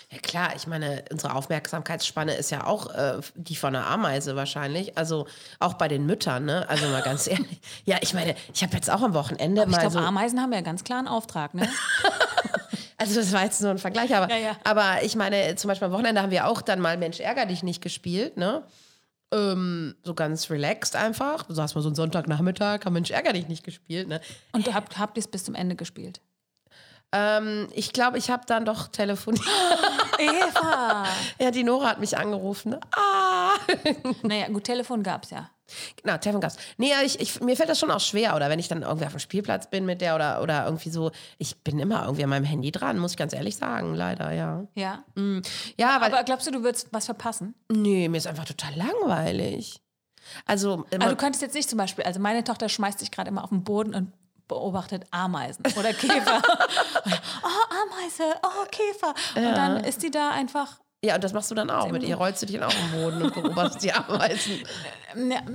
Ja 0.10 0.18
klar, 0.20 0.56
ich 0.56 0.66
meine, 0.66 1.04
unsere 1.12 1.36
Aufmerksamkeitsspanne 1.36 2.34
ist 2.36 2.52
ja 2.52 2.66
auch 2.66 2.88
äh, 2.94 3.20
die 3.36 3.56
von 3.56 3.76
einer 3.76 3.86
Ameise 3.88 4.36
wahrscheinlich. 4.36 4.98
Also 4.98 5.28
auch 5.60 5.74
bei 5.74 5.88
den 5.88 6.06
Müttern, 6.06 6.46
ne? 6.46 6.68
Also 6.70 6.88
mal 6.88 7.02
ganz 7.02 7.28
ehrlich. 7.28 7.60
Ja, 7.86 7.98
ich 8.02 8.14
meine, 8.14 8.36
ich 8.54 8.64
habe 8.64 8.76
jetzt 8.76 8.90
auch 8.90 9.02
am 9.02 9.14
Wochenende 9.14 9.64
Ich 9.64 9.68
mal 9.68 9.80
glaube, 9.80 9.94
so. 9.94 10.00
Ameisen 10.00 10.42
haben 10.42 10.54
ja 10.54 10.62
ganz 10.62 10.84
klar 10.84 11.00
einen 11.00 11.08
Auftrag, 11.08 11.54
ne? 11.54 11.68
Also 13.02 13.16
das 13.16 13.32
war 13.32 13.46
jetzt 13.46 13.62
nur 13.62 13.72
ein 13.72 13.78
Vergleich, 13.78 14.14
aber, 14.14 14.30
Ja, 14.30 14.38
ja. 14.38 14.52
aber 14.66 15.04
ich 15.04 15.16
meine, 15.16 15.56
zum 15.56 15.70
Beispiel 15.70 15.86
am 15.86 15.94
Wochenende 15.94 16.22
haben 16.22 16.32
wir 16.32 16.48
auch 16.48 16.62
dann 16.62 16.82
mal 16.82 16.98
Mensch 16.98 17.22
ärger 17.22 17.46
dich 17.46 17.64
nicht 17.64 17.82
gespielt, 17.82 18.36
ne? 18.36 18.64
Ähm, 19.32 19.96
so 20.04 20.16
ganz 20.16 20.50
relaxed 20.50 20.96
einfach. 20.96 21.44
Du 21.44 21.54
sagst 21.54 21.76
mal 21.76 21.82
so 21.82 21.90
einen 21.90 21.96
Sonntagnachmittag, 21.96 22.86
haben 22.86 22.94
Mensch 22.94 23.12
ärger 23.12 23.34
dich 23.34 23.48
nicht 23.48 23.64
gespielt, 23.64 24.08
ne? 24.08 24.22
Und 24.54 24.74
habt, 24.74 24.98
habt 24.98 25.18
ihr 25.18 25.22
es 25.22 25.28
bis 25.28 25.44
zum 25.44 25.56
Ende 25.56 25.76
gespielt? 25.76 26.22
Ähm, 27.12 27.68
ich 27.74 27.92
glaube, 27.92 28.18
ich 28.18 28.30
habe 28.30 28.44
dann 28.46 28.66
doch 28.66 28.88
telefoniert. 28.88 29.46
Eva! 30.20 31.06
ja, 31.40 31.52
die 31.52 31.64
Nora 31.64 31.90
hat 31.90 32.00
mich 32.00 32.18
angerufen. 32.18 32.72
Ne? 32.72 32.80
Ah! 32.96 33.09
naja, 34.24 34.48
gut, 34.48 34.64
Telefon 34.64 35.04
gab 35.04 35.24
es 35.24 35.32
ja. 35.32 35.50
Genau, 36.02 36.18
Telefon 36.18 36.42
gab's. 36.42 36.58
Nee, 36.78 36.94
aber 36.94 37.06
ich, 37.06 37.20
ich, 37.20 37.42
mir 37.42 37.56
fällt 37.56 37.70
das 37.70 37.80
schon 37.80 37.92
auch 37.92 38.00
schwer. 38.00 38.36
Oder 38.36 38.50
wenn 38.50 38.60
ich 38.60 38.68
dann 38.68 38.82
irgendwie 38.82 39.06
auf 39.06 39.12
dem 39.12 39.20
Spielplatz 39.20 39.70
bin 39.70 39.86
mit 39.86 40.02
der 40.02 40.16
oder, 40.16 40.42
oder 40.42 40.66
irgendwie 40.66 40.90
so, 40.90 41.12
ich 41.38 41.58
bin 41.64 41.80
immer 41.80 42.04
irgendwie 42.04 42.24
an 42.24 42.30
meinem 42.30 42.46
Handy 42.46 42.72
dran, 42.72 42.98
muss 42.98 43.12
ich 43.12 43.18
ganz 43.18 43.34
ehrlich 43.34 43.56
sagen, 43.56 43.94
leider, 43.94 44.32
ja. 44.32 44.66
Ja. 44.76 45.04
Ja, 45.78 46.02
weil, 46.02 46.14
Aber 46.14 46.24
glaubst 46.24 46.48
du, 46.48 46.52
du 46.52 46.64
würdest 46.64 46.88
was 46.92 47.06
verpassen? 47.06 47.54
nee, 47.72 48.10
mir 48.10 48.18
ist 48.18 48.28
einfach 48.28 48.46
total 48.46 48.76
langweilig. 48.76 49.82
Also, 50.46 50.86
Also 50.92 51.10
du 51.10 51.16
könntest 51.16 51.42
jetzt 51.42 51.56
nicht 51.56 51.70
zum 51.70 51.78
Beispiel, 51.78 52.04
also 52.04 52.20
meine 52.20 52.44
Tochter 52.44 52.70
schmeißt 52.70 53.00
sich 53.00 53.12
gerade 53.12 53.30
immer 53.30 53.44
auf 53.44 53.50
den 53.50 53.64
Boden 53.64 53.96
und 53.96 54.14
beobachtet 54.48 55.06
Ameisen 55.12 55.64
oder 55.78 55.94
Käfer. 55.94 56.42
oh, 57.44 57.76
Ameise, 58.04 58.36
oh, 58.44 58.66
Käfer. 58.70 59.14
Und 59.36 59.56
dann 59.56 59.84
ist 59.84 60.04
die 60.04 60.12
da 60.12 60.32
einfach, 60.32 60.80
ja, 61.04 61.16
und 61.16 61.24
das 61.24 61.32
machst 61.34 61.50
du 61.50 61.56
dann 61.56 61.70
auch. 61.70 61.90
Mit 61.90 62.04
ihr 62.04 62.16
rollst 62.16 62.42
du 62.42 62.46
dich 62.46 62.58
dann 62.58 62.70
auch 62.70 62.74
im 62.74 63.02
Boden 63.02 63.22
und 63.24 63.34
beobachtest 63.34 63.84
die 63.84 63.92
Ameisen. 63.94 64.60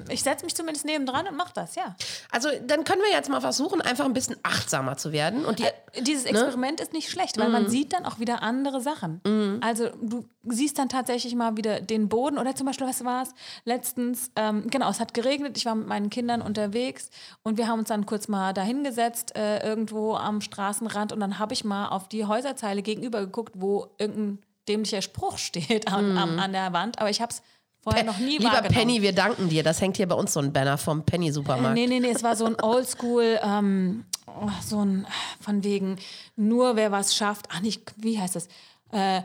ich 0.09 0.23
setze 0.23 0.45
mich 0.45 0.55
zumindest 0.55 0.87
nebendran 0.87 1.27
und 1.27 1.37
mach 1.37 1.53
das, 1.53 1.75
ja. 1.75 1.95
Also, 2.31 2.49
dann 2.67 2.85
können 2.85 3.03
wir 3.03 3.11
jetzt 3.11 3.29
mal 3.29 3.41
versuchen, 3.41 3.81
einfach 3.83 4.07
ein 4.07 4.15
bisschen 4.15 4.37
achtsamer 4.43 4.97
zu 4.97 5.13
werden. 5.13 5.45
Und 5.45 5.59
die, 5.59 5.67
Dieses 6.01 6.25
Experiment 6.25 6.81
ist 6.81 6.93
nicht 6.93 7.11
schlecht, 7.11 7.39
weil 7.39 7.51
man 7.51 7.69
sieht 7.69 7.93
dann 7.93 8.07
auch 8.07 8.19
wieder 8.19 8.43
andere 8.43 8.81
Sachen. 8.81 9.21
Also 9.63 9.91
du 10.01 10.25
siehst 10.45 10.79
dann 10.79 10.89
tatsächlich 10.89 11.35
mal 11.35 11.57
wieder 11.57 11.81
den 11.81 12.09
Boden 12.09 12.39
oder 12.39 12.55
zum 12.55 12.67
Beispiel, 12.67 12.87
was 12.87 13.05
war 13.05 13.23
es? 13.23 13.31
Letztens, 13.65 14.31
ähm, 14.37 14.69
genau, 14.71 14.91
es 14.91 15.01
hat 15.01 15.15
geregnet, 15.15 15.57
ich 15.57 15.67
war 15.67 15.75
mit 15.75 15.87
meinen 15.87 16.11
Kindern 16.11 16.43
unterwegs 16.43 17.11
und 17.43 17.59
wir 17.59 17.69
haben 17.69 17.81
uns 17.81 17.89
dann 17.89 18.07
kurz 18.07 18.29
mal 18.29 18.53
dahingesetzt, 18.53 19.37
äh, 19.37 19.67
irgendwo 19.67 20.15
am 20.15 20.41
Straßenrand 20.41 21.13
und 21.13 21.21
dann 21.21 21.39
habe 21.39 21.55
ich 21.55 21.65
mal 21.65 21.89
auf 21.89 22.09
die 22.09 22.25
Häuserzeile 22.25 22.83
gegenüber 22.83 23.21
geguckt, 23.21 23.55
wo 23.57 23.89
irgendein 23.99 24.39
dämlicher 24.69 25.03
Spruch 25.03 25.39
steht 25.39 25.89
an, 25.89 26.17
am- 26.19 26.39
an 26.39 26.53
der 26.53 26.73
Wand, 26.73 26.99
aber 26.99 27.11
ich 27.11 27.21
habe 27.21 27.33
es 27.33 27.43
vorher 27.83 28.05
noch 28.05 28.19
nie 28.19 28.39
Lieber. 28.39 28.63
Penny, 28.63 29.03
wir 29.03 29.13
danken 29.13 29.49
dir. 29.49 29.63
Das 29.63 29.81
hängt 29.81 29.97
hier 29.99 30.09
bei 30.09 30.15
uns 30.15 30.33
so 30.33 30.41
ein 30.41 30.53
Banner 30.53 30.79
vom 30.79 31.05
Penny-Supermarkt. 31.05 31.75
Nee, 31.75 31.87
nee, 31.87 32.01
nee, 32.01 32.11
es 32.11 32.23
war 32.23 32.35
so 32.37 32.47
ein 32.47 32.57
Oldschool, 32.61 33.39
ähm, 33.43 34.05
oh, 34.27 34.49
so 34.65 34.85
ein, 34.85 35.07
von 35.41 35.63
wegen, 35.65 35.97
nur 36.37 36.77
wer 36.77 36.91
was 36.93 37.15
schafft, 37.15 37.47
ach 37.53 37.61
nicht, 37.61 37.93
wie 37.97 38.19
heißt 38.19 38.37
das? 38.37 38.49
Äh, 38.91 39.23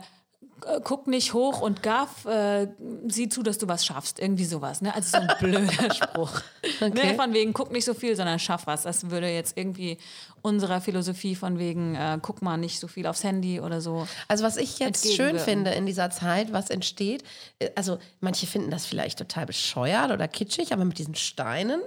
guck 0.84 1.06
nicht 1.06 1.34
hoch 1.34 1.60
und 1.60 1.82
gaff, 1.82 2.24
äh, 2.26 2.68
sieh 3.06 3.28
zu, 3.28 3.42
dass 3.42 3.58
du 3.58 3.68
was 3.68 3.84
schaffst. 3.84 4.18
Irgendwie 4.18 4.44
sowas, 4.44 4.82
ne? 4.82 4.94
Also 4.94 5.18
so 5.18 5.24
ein 5.24 5.30
blöder 5.38 5.92
Spruch. 5.94 6.40
Ne? 6.80 7.14
Von 7.14 7.32
wegen, 7.32 7.52
guck 7.52 7.72
nicht 7.72 7.84
so 7.84 7.94
viel, 7.94 8.16
sondern 8.16 8.38
schaff 8.38 8.66
was. 8.66 8.82
Das 8.82 9.10
würde 9.10 9.28
jetzt 9.28 9.56
irgendwie 9.56 9.98
unserer 10.42 10.80
Philosophie 10.80 11.34
von 11.34 11.58
wegen, 11.58 11.94
äh, 11.94 12.18
guck 12.20 12.42
mal 12.42 12.56
nicht 12.56 12.80
so 12.80 12.88
viel 12.88 13.06
aufs 13.06 13.24
Handy 13.24 13.60
oder 13.60 13.80
so. 13.80 14.06
Also 14.28 14.44
was 14.44 14.56
ich 14.56 14.78
jetzt 14.78 15.14
schön 15.14 15.38
finde 15.38 15.70
in 15.72 15.86
dieser 15.86 16.10
Zeit, 16.10 16.52
was 16.52 16.70
entsteht, 16.70 17.22
äh, 17.58 17.70
also 17.74 17.98
manche 18.20 18.46
finden 18.46 18.70
das 18.70 18.86
vielleicht 18.86 19.18
total 19.18 19.46
bescheuert 19.46 20.10
oder 20.10 20.28
kitschig, 20.28 20.72
aber 20.72 20.84
mit 20.84 20.98
diesen 20.98 21.14
Steinen, 21.14 21.80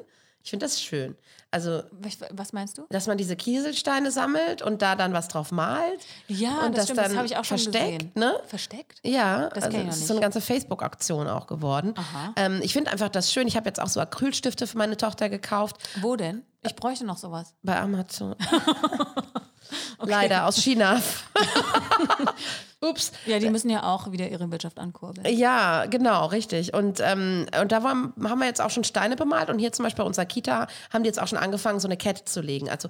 ich 0.43 0.49
finde 0.49 0.65
das 0.65 0.81
schön. 0.81 1.15
Also, 1.51 1.83
Was, 2.31 2.51
meinst 2.51 2.79
du? 2.79 2.85
dass 2.89 3.05
man 3.05 3.15
diese 3.17 3.35
Kieselsteine 3.35 4.09
sammelt 4.11 4.63
und 4.63 4.81
da 4.81 4.95
dann 4.95 5.13
was 5.13 5.27
drauf 5.27 5.51
malt. 5.51 6.01
Ja, 6.27 6.61
und 6.65 6.75
das 6.75 6.87
das 6.87 7.15
habe 7.15 7.27
ich 7.27 7.37
auch 7.37 7.45
schon 7.45 7.59
versteckt, 7.59 8.15
ne? 8.15 8.39
Versteckt? 8.47 8.99
Ja, 9.03 9.49
Das 9.49 9.65
also 9.65 9.77
es 9.77 9.97
ist 9.97 10.07
so 10.07 10.13
eine 10.15 10.21
ganze 10.21 10.41
Facebook-Aktion 10.41 11.27
auch 11.27 11.45
geworden. 11.45 11.93
Ähm, 12.35 12.59
ich 12.63 12.73
finde 12.73 12.91
einfach 12.91 13.09
das 13.09 13.31
schön. 13.31 13.47
Ich 13.47 13.55
habe 13.55 13.67
jetzt 13.67 13.79
auch 13.79 13.87
so 13.87 13.99
Acrylstifte 13.99 14.65
für 14.65 14.79
meine 14.79 14.97
Tochter 14.97 15.29
gekauft 15.29 15.77
Wo 16.01 16.15
denn? 16.15 16.43
Ich 16.63 16.75
bräuchte 16.75 17.05
noch 17.05 17.17
sowas. 17.17 17.53
bei 17.61 17.79
Amazon. 17.79 18.35
Leider 19.99 20.47
aus 20.47 20.57
China. 20.57 21.01
Ups. 22.83 23.11
Ja, 23.25 23.39
die 23.39 23.49
müssen 23.49 23.69
ja 23.69 23.83
auch 23.83 24.11
wieder 24.11 24.27
ihre 24.29 24.51
Wirtschaft 24.51 24.77
ankurbeln. 24.79 25.25
Ja, 25.35 25.85
genau, 25.85 26.25
richtig. 26.27 26.73
Und, 26.73 26.99
ähm, 27.01 27.45
und 27.59 27.71
da 27.71 27.83
waren, 27.83 28.13
haben 28.23 28.39
wir 28.39 28.47
jetzt 28.47 28.61
auch 28.61 28.69
schon 28.69 28.83
Steine 28.83 29.15
bemalt 29.15 29.49
und 29.49 29.59
hier 29.59 29.71
zum 29.71 29.83
Beispiel 29.83 30.03
bei 30.03 30.07
unserer 30.07 30.25
Kita 30.25 30.67
haben 30.91 31.03
die 31.03 31.07
jetzt 31.07 31.21
auch 31.21 31.27
schon 31.27 31.37
angefangen, 31.39 31.79
so 31.79 31.87
eine 31.87 31.97
Kette 31.97 32.25
zu 32.25 32.41
legen. 32.41 32.69
Also, 32.69 32.89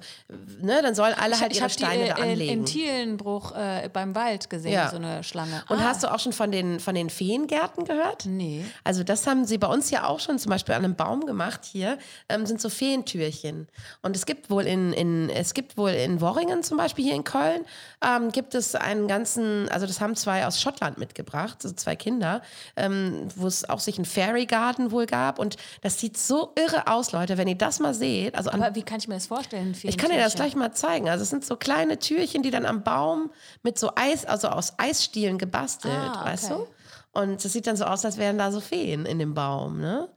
ne, 0.60 0.80
dann 0.82 0.94
sollen 0.94 1.14
alle 1.18 1.38
halt 1.40 1.52
ich 1.52 1.58
ihre 1.58 1.64
habe 1.64 1.74
die 1.74 1.84
Steine 1.84 2.08
da 2.08 2.18
äh, 2.18 2.32
anlegen. 2.32 2.52
in 2.60 2.66
Thielenbruch 2.66 3.52
äh, 3.56 3.88
beim 3.92 4.14
Wald 4.14 4.50
gesehen, 4.50 4.72
Ja. 4.72 4.90
so 4.90 4.96
eine 4.96 5.22
Schlange. 5.24 5.62
und 5.68 5.78
ah, 5.78 5.84
hast 5.84 6.02
du 6.02 6.12
auch 6.12 6.18
schon 6.18 6.32
von 6.32 6.50
den, 6.50 6.80
von 6.80 6.94
den 6.94 7.10
Feengärten 7.10 7.84
gehört? 7.84 8.26
Nee. 8.26 8.64
Also 8.82 9.04
das 9.04 9.26
haben 9.26 9.44
sie 9.44 9.58
bei 9.58 9.66
uns 9.68 9.90
ja 9.90 10.06
auch 10.06 10.20
schon 10.20 10.38
zum 10.38 10.50
Beispiel 10.50 10.74
an 10.74 10.84
einem 10.84 10.96
Baum 10.96 11.26
gemacht 11.26 11.60
hier, 11.64 11.98
ähm, 12.28 12.46
sind 12.46 12.60
so 12.60 12.68
Feentürchen. 12.68 13.68
Und 14.02 14.16
es 14.16 14.26
gibt 14.26 14.50
wohl 14.50 14.64
in, 14.66 14.92
in, 14.92 15.30
es 15.30 15.54
gibt 15.54 15.76
wohl 15.76 15.90
in 15.90 16.20
Worringen 16.20 16.62
zum 16.62 16.76
Beispiel 16.78 17.04
hier 17.04 17.14
in 17.14 17.24
Köln, 17.24 17.64
ähm, 18.04 18.30
gibt 18.32 18.54
es 18.54 18.74
einen 18.74 19.08
ganzen, 19.08 19.68
also 19.68 19.83
das 19.86 20.00
haben 20.00 20.16
zwei 20.16 20.46
aus 20.46 20.60
Schottland 20.60 20.98
mitgebracht, 20.98 21.62
so 21.62 21.70
zwei 21.72 21.96
Kinder, 21.96 22.42
ähm, 22.76 23.28
wo 23.36 23.46
es 23.46 23.68
auch 23.68 23.80
sich 23.80 23.96
einen 23.98 24.04
Fairy 24.04 24.46
Garden 24.46 24.90
wohl 24.90 25.06
gab. 25.06 25.38
Und 25.38 25.56
das 25.82 25.98
sieht 26.00 26.16
so 26.16 26.52
irre 26.56 26.86
aus, 26.88 27.12
Leute, 27.12 27.36
wenn 27.38 27.48
ihr 27.48 27.56
das 27.58 27.80
mal 27.80 27.94
seht. 27.94 28.34
Also 28.34 28.50
an 28.50 28.62
Aber 28.62 28.74
wie 28.74 28.82
kann 28.82 28.98
ich 28.98 29.08
mir 29.08 29.14
das 29.14 29.26
vorstellen? 29.26 29.74
ich 29.82 29.96
kann 29.98 30.10
dir 30.10 30.18
das 30.18 30.34
gleich 30.34 30.54
mal 30.54 30.72
zeigen. 30.72 31.08
Also 31.08 31.22
es 31.22 31.30
sind 31.30 31.44
so 31.44 31.56
kleine 31.56 31.98
Türchen, 31.98 32.42
die 32.42 32.50
dann 32.50 32.66
am 32.66 32.82
Baum 32.82 33.30
mit 33.62 33.78
so 33.78 33.90
Eis, 33.96 34.24
also 34.24 34.48
aus 34.48 34.74
Eisstielen 34.78 35.38
gebastelt, 35.38 35.94
Ah, 35.94 36.20
okay. 36.20 36.30
weißt 36.32 36.50
du? 36.50 36.66
Und 37.12 37.44
es 37.44 37.52
sieht 37.52 37.66
dann 37.66 37.76
so 37.76 37.84
aus, 37.84 38.04
als 38.04 38.16
wären 38.18 38.38
da 38.38 38.50
so 38.50 38.60
Feen 38.60 39.06
in 39.06 39.18
dem 39.18 39.34
Baum, 39.34 39.80
ne? 39.80 40.08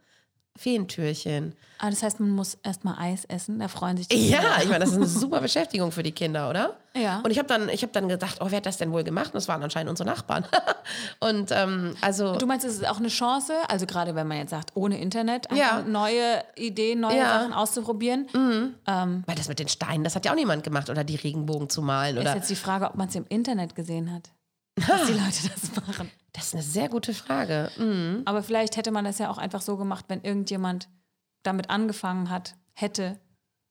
Feentürchen. 0.58 1.56
Ah, 1.80 1.90
das 1.92 2.02
heißt, 2.02 2.20
man 2.20 2.32
muss 2.32 2.58
erstmal 2.64 2.96
Eis 2.98 3.26
essen, 3.26 3.60
da 3.60 3.68
freuen 3.68 3.98
sich 3.98 4.08
die 4.08 4.30
Ja, 4.30 4.40
Kinder. 4.40 4.56
ich 4.64 4.70
meine, 4.70 4.80
das 4.80 4.90
ist 4.90 4.96
eine 4.96 5.06
super 5.08 5.40
Beschäftigung 5.42 5.92
für 5.92 6.02
die 6.04 6.12
Kinder, 6.12 6.50
oder? 6.50 6.76
Ja. 6.96 7.20
Und 7.24 7.30
ich 7.30 7.38
habe 7.38 7.48
dann, 7.48 7.70
ich 7.70 7.84
hab 7.84 7.94
dann 7.94 8.08
gedacht, 8.10 8.38
oh, 8.42 8.48
wer 8.50 8.58
hat 8.58 8.66
das 8.66 8.78
denn 8.78 8.92
wohl 8.92 9.04
gemacht? 9.04 9.28
Und 9.28 9.36
das 9.36 9.48
waren 9.48 9.62
anscheinend 9.62 9.92
unsere 9.92 10.10
Nachbarn. 10.10 10.46
Und 11.20 11.52
ähm, 11.52 11.94
also. 12.02 12.36
Du 12.38 12.48
meinst, 12.48 12.66
es 12.66 12.74
ist 12.76 12.88
auch 12.88 12.98
eine 12.98 13.10
Chance, 13.10 13.54
also 13.68 13.86
gerade 13.86 14.16
wenn 14.16 14.28
man 14.28 14.38
jetzt 14.38 14.50
sagt, 14.50 14.72
ohne 14.76 15.00
Internet, 15.00 15.48
Ja. 15.54 15.84
neue 15.88 16.44
Ideen, 16.56 17.00
neue 17.02 17.18
Ja. 17.18 17.24
Mhm. 17.38 17.42
Sachen 17.42 17.54
auszuprobieren. 17.54 18.28
weil 18.86 19.36
das 19.36 19.48
mit 19.48 19.60
den 19.60 19.68
Steinen, 19.68 20.04
das 20.04 20.16
hat 20.16 20.26
ja 20.26 20.32
auch 20.32 20.36
niemand 20.36 20.64
gemacht, 20.64 20.90
oder 20.90 21.04
die 21.04 21.16
Regenbogen 21.16 21.70
zu 21.70 21.82
malen. 21.84 22.18
Ist 22.18 22.22
Oder 22.22 22.36
jetzt 22.36 22.50
die 22.50 22.56
Frage, 22.56 22.86
ob 22.86 22.96
man 22.96 23.08
es 23.10 23.16
im 23.16 23.26
Internet 23.30 23.76
gesehen 23.76 24.12
hat, 24.14 24.30
dass 24.86 25.08
die 25.08 25.14
Leute 25.14 25.50
das 25.50 25.76
machen. 25.88 26.12
das 26.34 26.48
ist 26.48 26.54
eine 26.54 26.64
sehr 26.64 26.90
gute 26.90 27.14
Frage. 27.14 27.72
Mhm. 27.78 28.22
Aber 28.26 28.44
vielleicht 28.44 28.78
hätte 28.78 28.92
man 28.92 29.06
das 29.06 29.18
ja 29.20 29.30
auch 29.30 29.38
einfach 29.38 29.62
so 29.62 29.78
gemacht, 29.78 30.06
wenn 30.08 30.22
irgendjemand 30.22 30.90
damit 31.44 31.70
angefangen 31.70 32.30
hat, 32.30 32.56
hätte. 32.74 33.20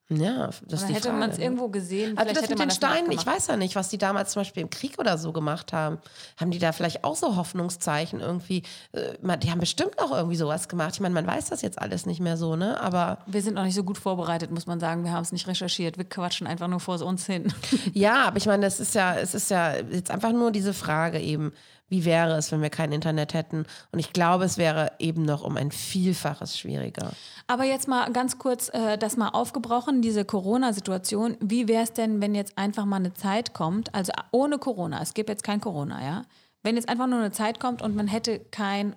Ja, 0.09 0.51
das 0.67 0.83
ist 0.83 0.89
die 0.89 0.95
hätte 0.95 1.13
man 1.13 1.31
es 1.31 1.39
ne? 1.39 1.45
irgendwo 1.45 1.69
gesehen. 1.69 2.17
Also 2.17 2.33
das 2.33 2.49
mit 2.49 2.61
den 2.61 2.71
Steinen, 2.71 3.11
ich 3.11 3.27
weiß 3.27 3.49
ja 3.49 3.57
nicht, 3.57 3.75
was 3.75 3.89
die 3.89 3.99
damals 3.99 4.31
zum 4.33 4.41
Beispiel 4.41 4.63
im 4.63 4.71
Krieg 4.71 5.01
oder 5.01 5.19
so 5.19 5.33
gemacht 5.33 5.73
haben. 5.73 5.99
Haben 6.37 6.53
die 6.53 6.61
da 6.61 6.71
vielleicht 6.71 7.03
auch 7.03 7.17
so 7.17 7.35
Hoffnungszeichen 7.35 8.21
irgendwie? 8.21 8.63
Äh, 8.93 9.39
die 9.39 9.51
haben 9.51 9.59
bestimmt 9.59 9.99
auch 9.99 10.13
irgendwie 10.13 10.37
sowas 10.37 10.69
gemacht. 10.69 10.95
Ich 10.95 11.01
meine, 11.01 11.15
man 11.15 11.27
weiß 11.27 11.49
das 11.49 11.61
jetzt 11.61 11.81
alles 11.81 12.07
nicht 12.07 12.21
mehr 12.21 12.37
so, 12.37 12.55
ne? 12.55 12.81
Aber 12.81 13.19
Wir 13.27 13.43
sind 13.43 13.55
noch 13.55 13.65
nicht 13.65 13.75
so 13.75 13.83
gut 13.83 13.99
vorbereitet, 13.99 14.53
muss 14.53 14.67
man 14.67 14.79
sagen. 14.79 15.03
Wir 15.03 15.11
haben 15.11 15.23
es 15.23 15.33
nicht 15.33 15.49
recherchiert. 15.49 15.99
Wir 15.99 16.05
quatschen 16.05 16.47
einfach 16.47 16.69
nur 16.69 16.81
vor 16.81 17.03
uns 17.03 17.27
hin. 17.27 17.53
ja, 17.93 18.27
aber 18.27 18.37
ich 18.37 18.47
meine, 18.47 18.65
das 18.65 18.79
ist 18.79 18.95
ja, 18.95 19.17
es 19.17 19.35
ist 19.35 19.51
ja 19.51 19.75
jetzt 19.77 20.13
einfach 20.13 20.33
nur 20.33 20.53
diese 20.53 20.73
Frage 20.73 21.19
eben. 21.19 21.53
Wie 21.89 22.05
wäre 22.05 22.37
es, 22.37 22.51
wenn 22.53 22.63
wir 22.63 22.71
kein 22.71 22.93
Internet 22.93 23.35
hätten. 23.35 23.65
Und 23.93 23.99
ich 23.99 24.13
glaube, 24.13 24.45
es 24.45 24.59
wäre 24.59 24.93
eben 24.99 25.23
noch 25.23 25.43
um 25.43 25.57
ein 25.57 25.71
Vielfaches 25.71 26.59
schwieriger. 26.59 27.13
Aber 27.47 27.65
jetzt 27.65 27.87
mal 27.87 28.11
ganz 28.13 28.39
kurz 28.39 28.69
äh, 28.71 28.99
das 28.99 29.17
mal 29.17 29.29
aufgebrochen, 29.29 30.03
diese 30.03 30.25
Corona-Situation. 30.25 31.37
Wie 31.41 31.69
wäre 31.69 31.85
es 31.85 31.93
denn, 31.93 32.21
wenn 32.21 32.35
jetzt 32.35 32.59
einfach 32.59 32.85
mal 32.85 32.97
eine 32.97 33.15
Zeit 33.15 33.55
kommt, 33.55 33.95
also 33.95 34.13
ohne 34.33 34.59
Corona, 34.59 35.01
es 35.01 35.15
gibt 35.15 35.29
jetzt 35.29 35.45
kein 35.45 35.61
Corona, 35.61 36.05
ja? 36.05 36.23
Wenn 36.63 36.75
jetzt 36.75 36.89
einfach 36.89 37.07
nur 37.07 37.21
eine 37.21 37.31
Zeit 37.31 37.61
kommt 37.61 37.81
und 37.81 37.95
man 37.95 38.09
hätte 38.09 38.41
kein 38.41 38.97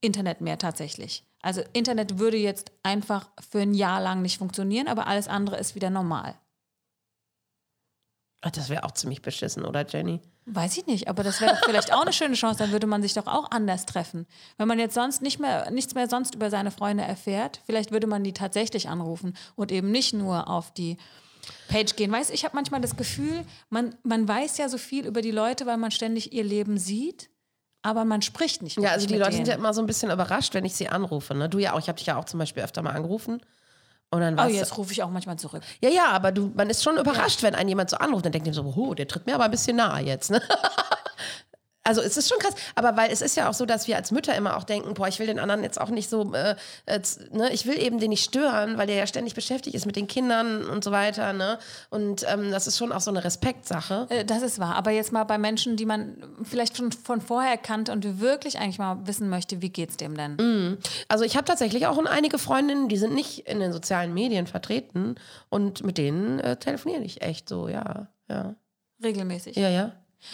Internet 0.00 0.40
mehr 0.40 0.56
tatsächlich. 0.56 1.26
Also 1.42 1.62
Internet 1.72 2.18
würde 2.18 2.36
jetzt 2.36 2.72
einfach 2.82 3.28
für 3.50 3.60
ein 3.60 3.74
Jahr 3.74 4.00
lang 4.00 4.22
nicht 4.22 4.38
funktionieren, 4.38 4.88
aber 4.88 5.06
alles 5.06 5.28
andere 5.28 5.58
ist 5.58 5.74
wieder 5.74 5.90
normal. 5.90 6.34
Ach, 8.42 8.50
das 8.50 8.70
wäre 8.70 8.84
auch 8.84 8.92
ziemlich 8.92 9.20
beschissen, 9.20 9.64
oder 9.66 9.86
Jenny? 9.86 10.20
Weiß 10.46 10.76
ich 10.78 10.86
nicht, 10.86 11.08
aber 11.08 11.22
das 11.22 11.40
wäre 11.40 11.58
vielleicht 11.64 11.92
auch 11.92 12.02
eine 12.02 12.12
schöne 12.12 12.34
Chance, 12.34 12.58
dann 12.58 12.72
würde 12.72 12.86
man 12.86 13.02
sich 13.02 13.12
doch 13.12 13.26
auch 13.26 13.50
anders 13.50 13.84
treffen. 13.84 14.26
Wenn 14.56 14.66
man 14.66 14.78
jetzt 14.78 14.94
sonst 14.94 15.20
nicht 15.20 15.38
mehr, 15.38 15.70
nichts 15.70 15.94
mehr 15.94 16.08
sonst 16.08 16.34
über 16.34 16.48
seine 16.48 16.70
Freunde 16.70 17.04
erfährt, 17.04 17.60
vielleicht 17.66 17.92
würde 17.92 18.06
man 18.06 18.24
die 18.24 18.32
tatsächlich 18.32 18.88
anrufen 18.88 19.36
und 19.56 19.70
eben 19.70 19.90
nicht 19.90 20.14
nur 20.14 20.48
auf 20.48 20.72
die 20.72 20.96
Page 21.68 21.94
gehen. 21.96 22.10
Weißt 22.10 22.30
ich 22.30 22.44
habe 22.44 22.56
manchmal 22.56 22.80
das 22.80 22.96
Gefühl, 22.96 23.44
man, 23.68 23.94
man 24.02 24.26
weiß 24.26 24.56
ja 24.58 24.68
so 24.68 24.78
viel 24.78 25.06
über 25.06 25.20
die 25.20 25.30
Leute, 25.30 25.66
weil 25.66 25.76
man 25.76 25.90
ständig 25.90 26.32
ihr 26.32 26.44
Leben 26.44 26.78
sieht, 26.78 27.30
aber 27.82 28.04
man 28.04 28.22
spricht 28.22 28.62
nicht. 28.62 28.78
Ja, 28.78 28.90
also 28.90 29.06
die 29.06 29.14
Leute 29.14 29.30
denen. 29.30 29.44
sind 29.44 29.48
ja 29.48 29.54
immer 29.54 29.74
so 29.74 29.80
ein 29.80 29.86
bisschen 29.86 30.10
überrascht, 30.10 30.54
wenn 30.54 30.64
ich 30.64 30.74
sie 30.74 30.88
anrufe. 30.88 31.34
Ne? 31.34 31.48
Du 31.48 31.58
ja 31.58 31.74
auch, 31.74 31.78
ich 31.78 31.88
habe 31.88 31.98
dich 31.98 32.06
ja 32.06 32.16
auch 32.16 32.24
zum 32.24 32.38
Beispiel 32.38 32.62
öfter 32.62 32.82
mal 32.82 32.90
angerufen. 32.90 33.40
Und 34.12 34.20
dann 34.20 34.38
Oh, 34.40 34.46
jetzt 34.48 34.76
rufe 34.76 34.92
ich 34.92 35.02
auch 35.02 35.10
manchmal 35.10 35.36
zurück. 35.36 35.62
Ja, 35.80 35.88
ja, 35.88 36.08
aber 36.08 36.32
du, 36.32 36.50
man 36.56 36.68
ist 36.68 36.82
schon 36.82 36.96
überrascht, 36.96 37.42
wenn 37.42 37.54
einen 37.54 37.68
jemand 37.68 37.90
so 37.90 37.96
anruft, 37.96 38.24
dann 38.24 38.32
denkt 38.32 38.46
man 38.46 38.54
so, 38.54 38.62
oh, 38.64 38.94
der 38.94 39.06
tritt 39.06 39.26
mir 39.26 39.34
aber 39.34 39.44
ein 39.44 39.50
bisschen 39.52 39.76
nahe 39.76 40.02
jetzt, 40.02 40.30
ne? 40.30 40.42
Also 41.82 42.02
es 42.02 42.16
ist 42.18 42.28
schon 42.28 42.38
krass, 42.38 42.54
aber 42.74 42.96
weil 42.98 43.10
es 43.10 43.22
ist 43.22 43.36
ja 43.36 43.48
auch 43.48 43.54
so, 43.54 43.64
dass 43.64 43.88
wir 43.88 43.96
als 43.96 44.10
Mütter 44.10 44.34
immer 44.36 44.58
auch 44.58 44.64
denken, 44.64 44.92
boah, 44.92 45.08
ich 45.08 45.18
will 45.18 45.26
den 45.26 45.38
anderen 45.38 45.62
jetzt 45.62 45.80
auch 45.80 45.88
nicht 45.88 46.10
so, 46.10 46.30
äh, 46.34 46.54
z- 47.00 47.32
ne, 47.32 47.50
ich 47.54 47.64
will 47.64 47.78
eben 47.78 47.98
den 47.98 48.10
nicht 48.10 48.22
stören, 48.22 48.76
weil 48.76 48.86
der 48.86 48.96
ja 48.96 49.06
ständig 49.06 49.34
beschäftigt 49.34 49.74
ist 49.74 49.86
mit 49.86 49.96
den 49.96 50.06
Kindern 50.06 50.66
und 50.66 50.84
so 50.84 50.90
weiter, 50.92 51.32
ne? 51.32 51.58
Und 51.88 52.26
ähm, 52.30 52.50
das 52.50 52.66
ist 52.66 52.76
schon 52.76 52.92
auch 52.92 53.00
so 53.00 53.10
eine 53.10 53.24
Respektsache. 53.24 54.06
Äh, 54.10 54.24
Das 54.26 54.42
ist 54.42 54.58
wahr. 54.58 54.74
Aber 54.76 54.90
jetzt 54.90 55.10
mal 55.10 55.24
bei 55.24 55.38
Menschen, 55.38 55.76
die 55.76 55.86
man 55.86 56.22
vielleicht 56.42 56.76
schon 56.76 56.92
von 56.92 57.22
vorher 57.22 57.56
kannte 57.56 57.92
und 57.92 58.20
wirklich 58.20 58.58
eigentlich 58.58 58.78
mal 58.78 58.98
wissen 59.06 59.30
möchte, 59.30 59.62
wie 59.62 59.70
geht's 59.70 59.96
dem 59.96 60.16
denn? 60.18 60.78
Also 61.08 61.24
ich 61.24 61.34
habe 61.36 61.46
tatsächlich 61.46 61.86
auch 61.86 61.96
einige 62.04 62.38
Freundinnen, 62.38 62.88
die 62.88 62.98
sind 62.98 63.14
nicht 63.14 63.46
in 63.48 63.58
den 63.58 63.72
sozialen 63.72 64.12
Medien 64.12 64.46
vertreten 64.46 65.14
und 65.48 65.82
mit 65.82 65.96
denen 65.96 66.40
äh, 66.40 66.56
telefoniere 66.56 67.02
ich 67.04 67.22
echt 67.22 67.48
so, 67.48 67.68
ja, 67.68 68.08
ja, 68.28 68.54
Regelmäßig. 69.02 69.56
ja, 69.56 69.68
ja. 69.70 69.92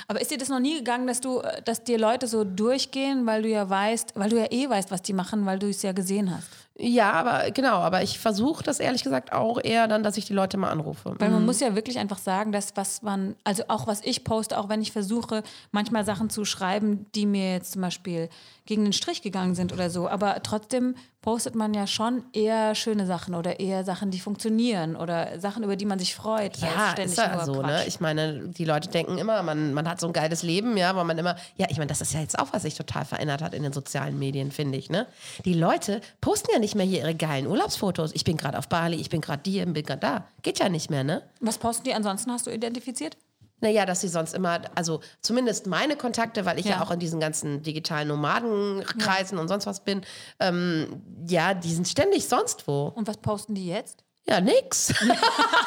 Aber 0.09 0.21
ist 0.21 0.31
dir 0.31 0.39
das 0.39 0.49
noch 0.49 0.61
nie 0.61 0.77
gegangen, 0.79 1.07
dass 1.07 1.21
du, 1.21 1.41
äh, 1.41 1.63
dass 1.63 1.85
dir 1.85 1.99
Leute 1.99 2.27
so 2.27 2.45
durchgehen, 2.45 3.27
weil 3.27 3.43
du 3.43 3.49
ja 3.49 3.69
weißt, 3.69 4.13
weil 4.15 4.31
du 4.31 4.39
ja 4.39 4.47
eh 4.51 4.69
weißt, 4.69 4.91
was 4.91 5.03
die 5.03 5.13
machen, 5.13 5.47
weil 5.47 5.59
du 5.59 5.69
es 5.69 5.83
ja 5.83 5.93
gesehen 5.93 6.35
hast? 6.35 6.49
Ja, 6.79 7.13
aber 7.13 7.51
genau, 7.53 7.77
aber 7.77 8.03
ich 8.03 8.19
versuche 8.19 8.63
das 8.63 8.81
ehrlich 8.81 9.03
gesagt 9.03 9.33
auch 9.33 9.59
eher 9.63 9.89
dann, 9.89 10.03
dass 10.03 10.19
ich 10.19 10.27
die 10.27 10.35
Leute 10.35 10.59
mal 10.59 10.71
anrufe. 10.71 11.15
Weil 11.19 11.31
man 11.31 11.47
muss 11.47 11.61
ja 11.61 11.75
wirklich 11.75 11.99
einfach 11.99 12.19
sagen, 12.19 12.53
dass 12.53 12.77
was 12.77 13.01
man, 13.01 13.35
also 13.45 13.65
auch 13.69 13.87
was 13.87 14.03
ich 14.05 14.25
poste, 14.25 14.59
auch 14.59 14.69
wenn 14.69 14.83
ich 14.83 14.93
versuche, 14.93 15.43
manchmal 15.71 16.05
Sachen 16.05 16.29
zu 16.29 16.45
schreiben, 16.45 17.07
die 17.15 17.25
mir 17.25 17.53
jetzt 17.53 17.73
zum 17.73 17.81
Beispiel 17.81 18.29
gegen 18.67 18.85
den 18.85 18.93
Strich 18.93 19.23
gegangen 19.23 19.55
sind 19.55 19.73
oder 19.73 19.89
so, 19.89 20.07
aber 20.07 20.43
trotzdem 20.43 20.97
postet 21.27 21.57
man 21.57 21.75
ja 21.75 21.89
schon 21.89 22.23
eher 22.33 22.77
schöne 22.77 23.05
Sachen 23.05 23.35
oder 23.35 23.59
eher 23.59 23.83
Sachen, 23.83 24.13
die 24.13 24.21
funktionieren 24.21 24.95
oder 24.95 25.41
Sachen, 25.41 25.65
über 25.65 25.75
die 25.75 25.85
man 25.85 25.99
sich 25.99 26.15
freut. 26.15 26.57
Ja, 26.59 26.93
ständig 26.93 27.19
ist 27.19 27.19
ja 27.19 27.45
so, 27.45 27.63
ne? 27.63 27.85
Ich 27.89 27.99
meine, 27.99 28.47
die 28.47 28.65
Leute 28.65 28.89
denken 28.89 29.19
immer, 29.19 29.43
man, 29.43 29.75
man 29.75 29.89
hat 29.89 29.99
so 29.99 30.07
ein 30.07 30.13
geiles 30.13 30.45
Leben, 30.45 30.77
ja, 30.77 30.95
weil 30.95 31.03
man 31.03 31.19
immer, 31.19 31.35
ja, 31.57 31.67
ich 31.69 31.79
meine, 31.79 31.89
das 31.89 32.01
ist 32.01 32.15
ja 32.15 32.21
jetzt 32.21 32.39
auch, 32.39 32.53
was 32.53 32.63
sich 32.63 32.77
total 32.77 33.05
verändert 33.05 33.43
hat 33.43 33.55
in 33.55 33.65
den 33.65 33.73
sozialen 33.73 34.17
Medien, 34.21 34.53
finde 34.53 34.79
ich, 34.79 34.89
ne? 34.89 35.09
Die 35.45 35.55
Leute 35.55 36.01
posten 36.21 36.53
ja 36.53 36.61
nicht 36.61 36.77
mehr 36.77 36.87
hier 36.87 37.01
ihre 37.01 37.17
geilen 37.17 37.49
Urlaubsfotos. 37.49 38.13
Ich 38.15 38.23
bin 38.23 38.37
gerade 38.37 38.57
auf 38.57 38.69
Bali, 38.69 38.95
ich 38.95 39.11
bin 39.11 39.21
gerade 39.21 39.43
hier, 39.51 39.67
bin 39.67 39.85
gerade 39.85 40.01
da. 40.01 40.29
Geht 40.43 40.61
ja 40.61 40.69
nicht 40.69 40.91
mehr, 40.91 41.03
ne? 41.03 41.23
Was 41.41 41.59
posten 41.59 41.83
die 41.87 41.95
ansonsten, 41.95 42.31
hast 42.31 42.47
du 42.47 42.53
identifiziert? 42.53 43.17
Naja, 43.61 43.87
dass 43.87 44.03
sie 44.03 44.09
sonst 44.09 44.35
immer, 44.35 44.61
also 44.75 45.01
zumindest 45.23 45.67
meine 45.67 45.97
Kontakte, 45.97 46.45
weil 46.45 46.59
ich 46.59 46.67
ja, 46.67 46.73
Ja. 46.77 46.83
auch 46.83 46.91
in 46.91 46.99
diesen 46.99 47.21
ganzen 47.21 47.63
digitalen 47.63 48.09
Nomadenkreisen 48.09 49.39
und 49.39 49.49
sonst 49.49 49.67
was 49.67 49.81
bin, 49.83 50.03
ähm, 50.41 51.03
ja, 51.27 51.55
die 51.55 51.73
sind 51.73 51.89
ständig 51.89 52.29
sonst 52.29 52.69
wo. 52.69 52.93
Und 52.95 53.09
was 53.09 53.17
posten 53.17 53.55
die 53.55 53.67
jetzt? 53.67 54.05
Ja, 54.29 54.41
nix. 54.41 54.93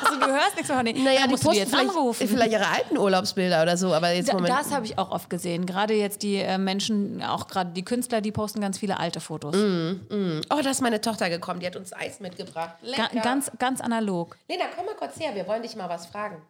Also 0.01 0.19
du 0.19 0.27
hörst 0.27 0.55
nichts 0.55 0.71
von 0.71 0.83
denen. 0.85 1.03
Naja, 1.03 1.21
Dann 1.21 1.29
die 1.29 1.35
du 1.35 1.39
die 1.39 1.45
posten 1.45 1.59
jetzt 1.61 1.69
vielleicht, 1.69 1.89
anrufen. 1.91 2.27
vielleicht 2.27 2.51
ihre 2.51 2.67
alten 2.67 2.97
Urlaubsbilder 2.97 3.61
oder 3.61 3.77
so, 3.77 3.93
aber 3.93 4.09
jetzt 4.11 4.29
Da, 4.29 4.33
Moment. 4.33 4.53
das 4.53 4.71
habe 4.71 4.85
ich 4.85 4.97
auch 4.97 5.11
oft 5.11 5.29
gesehen. 5.29 5.65
Gerade 5.65 5.93
jetzt 5.93 6.23
die 6.23 6.37
äh, 6.37 6.57
Menschen, 6.57 7.21
auch 7.23 7.47
gerade 7.47 7.71
die 7.71 7.83
Künstler, 7.85 8.21
die 8.21 8.31
posten 8.31 8.59
ganz 8.59 8.77
viele 8.79 8.99
alte 8.99 9.19
Fotos. 9.19 9.55
Oh, 9.55 10.61
da 10.61 10.69
ist 10.69 10.81
meine 10.81 10.99
Tochter 10.99 11.29
gekommen, 11.29 11.59
die 11.59 11.67
hat 11.67 11.75
uns 11.75 11.93
Eis 11.93 12.19
mitgebracht. 12.19 12.75
Ga 12.81 12.87
Lecker. 13.03 13.19
ganz, 13.21 13.51
ganz 13.59 13.81
analog. 13.81 14.37
Lena, 14.47 14.65
komm 14.75 14.85
mal 14.87 14.95
kurz 14.95 15.19
her, 15.19 15.33
wir 15.35 15.47
wollen 15.47 15.61
dich 15.63 15.75
mal 15.75 15.89
was 15.89 16.05
fragen. 16.07 16.41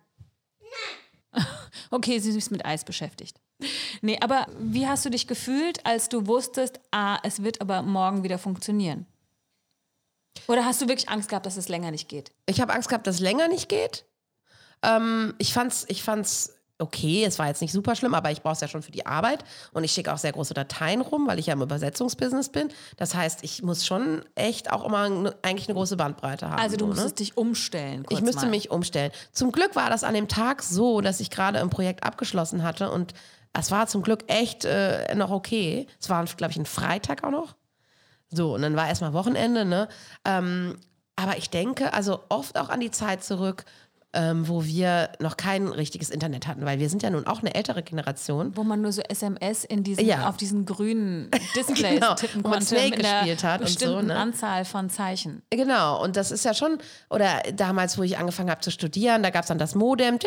Okay, 1.91 2.19
sie 2.19 2.37
ist 2.37 2.51
mit 2.51 2.65
Eis 2.65 2.83
beschäftigt. 2.83 3.39
Nee, 4.01 4.19
aber 4.21 4.47
wie 4.59 4.87
hast 4.87 5.05
du 5.05 5.09
dich 5.09 5.27
gefühlt, 5.27 5.85
als 5.85 6.07
du 6.09 6.27
wusstest, 6.27 6.79
ah, 6.91 7.19
es 7.23 7.43
wird 7.43 7.61
aber 7.61 7.81
morgen 7.81 8.23
wieder 8.23 8.37
funktionieren? 8.37 9.05
Oder 10.47 10.65
hast 10.65 10.81
du 10.81 10.87
wirklich 10.87 11.09
Angst 11.09 11.29
gehabt, 11.29 11.45
dass 11.45 11.57
es 11.57 11.67
länger 11.67 11.91
nicht 11.91 12.07
geht? 12.07 12.31
Ich 12.45 12.61
habe 12.61 12.73
Angst 12.73 12.89
gehabt, 12.89 13.07
dass 13.07 13.15
es 13.15 13.21
länger 13.21 13.47
nicht 13.47 13.69
geht. 13.69 14.05
Ähm, 14.83 15.33
ich 15.37 15.53
fand's, 15.53 15.85
ich 15.89 16.03
fand's 16.03 16.58
okay, 16.79 17.25
es 17.25 17.37
war 17.37 17.47
jetzt 17.47 17.61
nicht 17.61 17.73
super 17.73 17.95
schlimm, 17.95 18.13
aber 18.13 18.31
ich 18.31 18.41
brauche 18.41 18.53
es 18.53 18.61
ja 18.61 18.67
schon 18.67 18.81
für 18.81 18.91
die 18.91 19.05
Arbeit 19.05 19.43
und 19.73 19.83
ich 19.83 19.91
schicke 19.91 20.13
auch 20.13 20.17
sehr 20.17 20.31
große 20.31 20.53
Dateien 20.53 21.01
rum, 21.01 21.27
weil 21.27 21.37
ich 21.37 21.47
ja 21.47 21.53
im 21.53 21.61
Übersetzungsbusiness 21.61 22.49
bin. 22.49 22.69
Das 22.97 23.13
heißt, 23.13 23.43
ich 23.43 23.61
muss 23.61 23.85
schon 23.85 24.23
echt 24.35 24.71
auch 24.71 24.85
immer 24.85 25.09
ne, 25.09 25.35
eigentlich 25.41 25.67
eine 25.67 25.75
große 25.75 25.97
Bandbreite 25.97 26.49
haben. 26.49 26.59
Also 26.59 26.77
du 26.77 26.85
so, 26.85 26.89
ne? 26.89 26.95
musstest 26.95 27.19
dich 27.19 27.37
umstellen. 27.37 28.05
Ich 28.09 28.21
müsste 28.21 28.45
mal. 28.45 28.51
mich 28.51 28.71
umstellen. 28.71 29.11
Zum 29.33 29.51
Glück 29.51 29.75
war 29.75 29.89
das 29.89 30.03
an 30.03 30.13
dem 30.13 30.29
Tag 30.29 30.63
so, 30.63 31.01
dass 31.01 31.19
ich 31.19 31.29
gerade 31.29 31.59
ein 31.59 31.69
Projekt 31.69 32.03
abgeschlossen 32.03 32.63
hatte 32.63 32.89
und 32.89 33.13
es 33.53 33.71
war 33.71 33.87
zum 33.87 34.01
Glück 34.01 34.23
echt 34.27 34.63
äh, 34.63 35.13
noch 35.15 35.31
okay. 35.31 35.87
Es 35.99 36.09
war, 36.09 36.23
glaube 36.25 36.51
ich, 36.51 36.57
ein 36.57 36.65
Freitag 36.65 37.23
auch 37.23 37.31
noch. 37.31 37.55
So, 38.31 38.53
und 38.53 38.61
dann 38.61 38.75
war 38.75 38.87
erstmal 38.87 39.13
Wochenende, 39.13 39.65
ne? 39.65 39.89
Ähm, 40.23 40.77
aber 41.15 41.37
ich 41.37 41.49
denke 41.49 41.93
also 41.93 42.21
oft 42.29 42.57
auch 42.57 42.69
an 42.69 42.79
die 42.79 42.91
Zeit 42.91 43.23
zurück, 43.23 43.65
ähm, 44.13 44.47
wo 44.47 44.65
wir 44.65 45.09
noch 45.19 45.37
kein 45.37 45.67
richtiges 45.67 46.09
Internet 46.09 46.47
hatten, 46.47 46.65
weil 46.65 46.79
wir 46.79 46.89
sind 46.89 47.03
ja 47.03 47.09
nun 47.11 47.27
auch 47.27 47.41
eine 47.41 47.53
ältere 47.53 47.83
Generation. 47.83 48.55
Wo 48.57 48.63
man 48.63 48.81
nur 48.81 48.91
so 48.91 49.01
SMS 49.07 49.63
in 49.63 49.83
diesen, 49.83 50.05
Ja. 50.05 50.27
auf 50.29 50.37
diesen 50.37 50.65
grünen 50.65 51.29
Displays 51.55 51.79
Genau, 51.99 52.15
tippen 52.15 52.41
konnte 52.43 52.65
Snake 52.65 52.89
mit 52.91 52.99
gespielt 53.01 53.43
hat 53.43 53.61
und 53.61 53.79
so, 53.79 54.01
ne? 54.01 54.15
Anzahl 54.15 54.65
von 54.65 54.89
Zeichen. 54.89 55.43
Genau, 55.51 56.01
und 56.03 56.15
das 56.15 56.31
ist 56.31 56.43
ja 56.45 56.53
schon, 56.53 56.77
oder 57.09 57.41
damals, 57.53 57.97
wo 57.97 58.03
ich 58.03 58.17
angefangen 58.17 58.49
habe 58.49 58.61
zu 58.61 58.71
studieren, 58.71 59.21
da 59.21 59.29
gab 59.29 59.43
es 59.43 59.47
dann 59.49 59.59
das 59.59 59.75
Modem, 59.75 60.17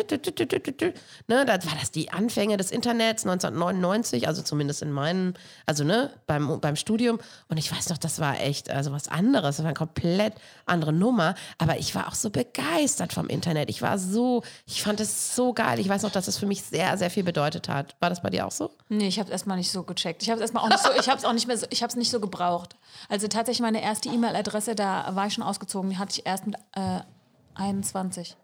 ne, 1.27 1.45
da 1.45 1.53
war 1.53 1.75
das 1.79 1.91
die 1.91 2.11
Anfänge 2.11 2.57
des 2.57 2.71
Internets 2.71 3.25
1999, 3.25 4.27
also 4.27 4.41
zumindest 4.41 4.81
in 4.81 4.91
meinem, 4.91 5.33
also 5.65 5.83
ne, 5.83 6.09
beim, 6.27 6.59
beim 6.61 6.75
Studium. 6.75 7.19
Und 7.47 7.57
ich 7.57 7.71
weiß 7.71 7.89
noch, 7.89 7.97
das 7.97 8.19
war 8.19 8.39
echt, 8.39 8.69
also 8.69 8.91
was 8.91 9.07
anderes, 9.07 9.57
das 9.57 9.63
war 9.63 9.69
eine 9.69 9.73
komplett 9.77 10.33
andere 10.65 10.93
Nummer. 10.93 11.35
Aber 11.57 11.77
ich 11.77 11.95
war 11.95 12.07
auch 12.07 12.15
so 12.15 12.29
begeistert 12.29 13.13
vom 13.13 13.27
Internet. 13.27 13.69
Ich 13.69 13.72
war 13.81 13.97
so, 13.97 14.43
ich 14.65 14.83
fand 14.83 14.99
es 14.99 15.35
so 15.35 15.53
geil. 15.53 15.79
Ich 15.79 15.89
weiß 15.89 16.03
noch, 16.03 16.11
dass 16.11 16.27
es 16.27 16.37
für 16.37 16.45
mich 16.45 16.61
sehr, 16.63 16.97
sehr 16.97 17.09
viel 17.09 17.23
bedeutet 17.23 17.69
hat. 17.69 17.95
War 17.99 18.09
das 18.09 18.21
bei 18.21 18.29
dir 18.29 18.45
auch 18.45 18.51
so? 18.51 18.71
Nee, 18.89 19.07
ich 19.07 19.19
habe 19.19 19.27
es 19.27 19.31
erstmal 19.31 19.57
nicht 19.57 19.71
so 19.71 19.83
gecheckt. 19.83 20.21
Ich 20.21 20.29
habe 20.29 20.37
es 20.37 20.41
erstmal 20.41 20.63
auch 20.63 20.69
nicht 20.69 20.83
so, 20.83 20.89
ich 20.99 21.09
habe 21.09 21.17
es 21.17 21.25
auch 21.25 21.33
nicht 21.33 21.47
mehr 21.47 21.57
so, 21.57 21.65
ich 21.69 21.81
habe 21.81 21.89
es 21.89 21.95
nicht 21.95 22.11
so 22.11 22.19
gebraucht. 22.19 22.75
Also 23.09 23.27
tatsächlich 23.27 23.61
meine 23.61 23.81
erste 23.81 24.09
E-Mail-Adresse, 24.09 24.75
da 24.75 25.15
war 25.15 25.27
ich 25.27 25.33
schon 25.33 25.43
ausgezogen, 25.43 25.89
die 25.89 25.97
hatte 25.97 26.19
ich 26.19 26.25
erst 26.25 26.45
mit 26.45 26.55
äh, 26.73 26.99
21. 27.55 28.35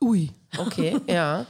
Ui. 0.00 0.30
Okay, 0.56 1.00
ja. 1.06 1.46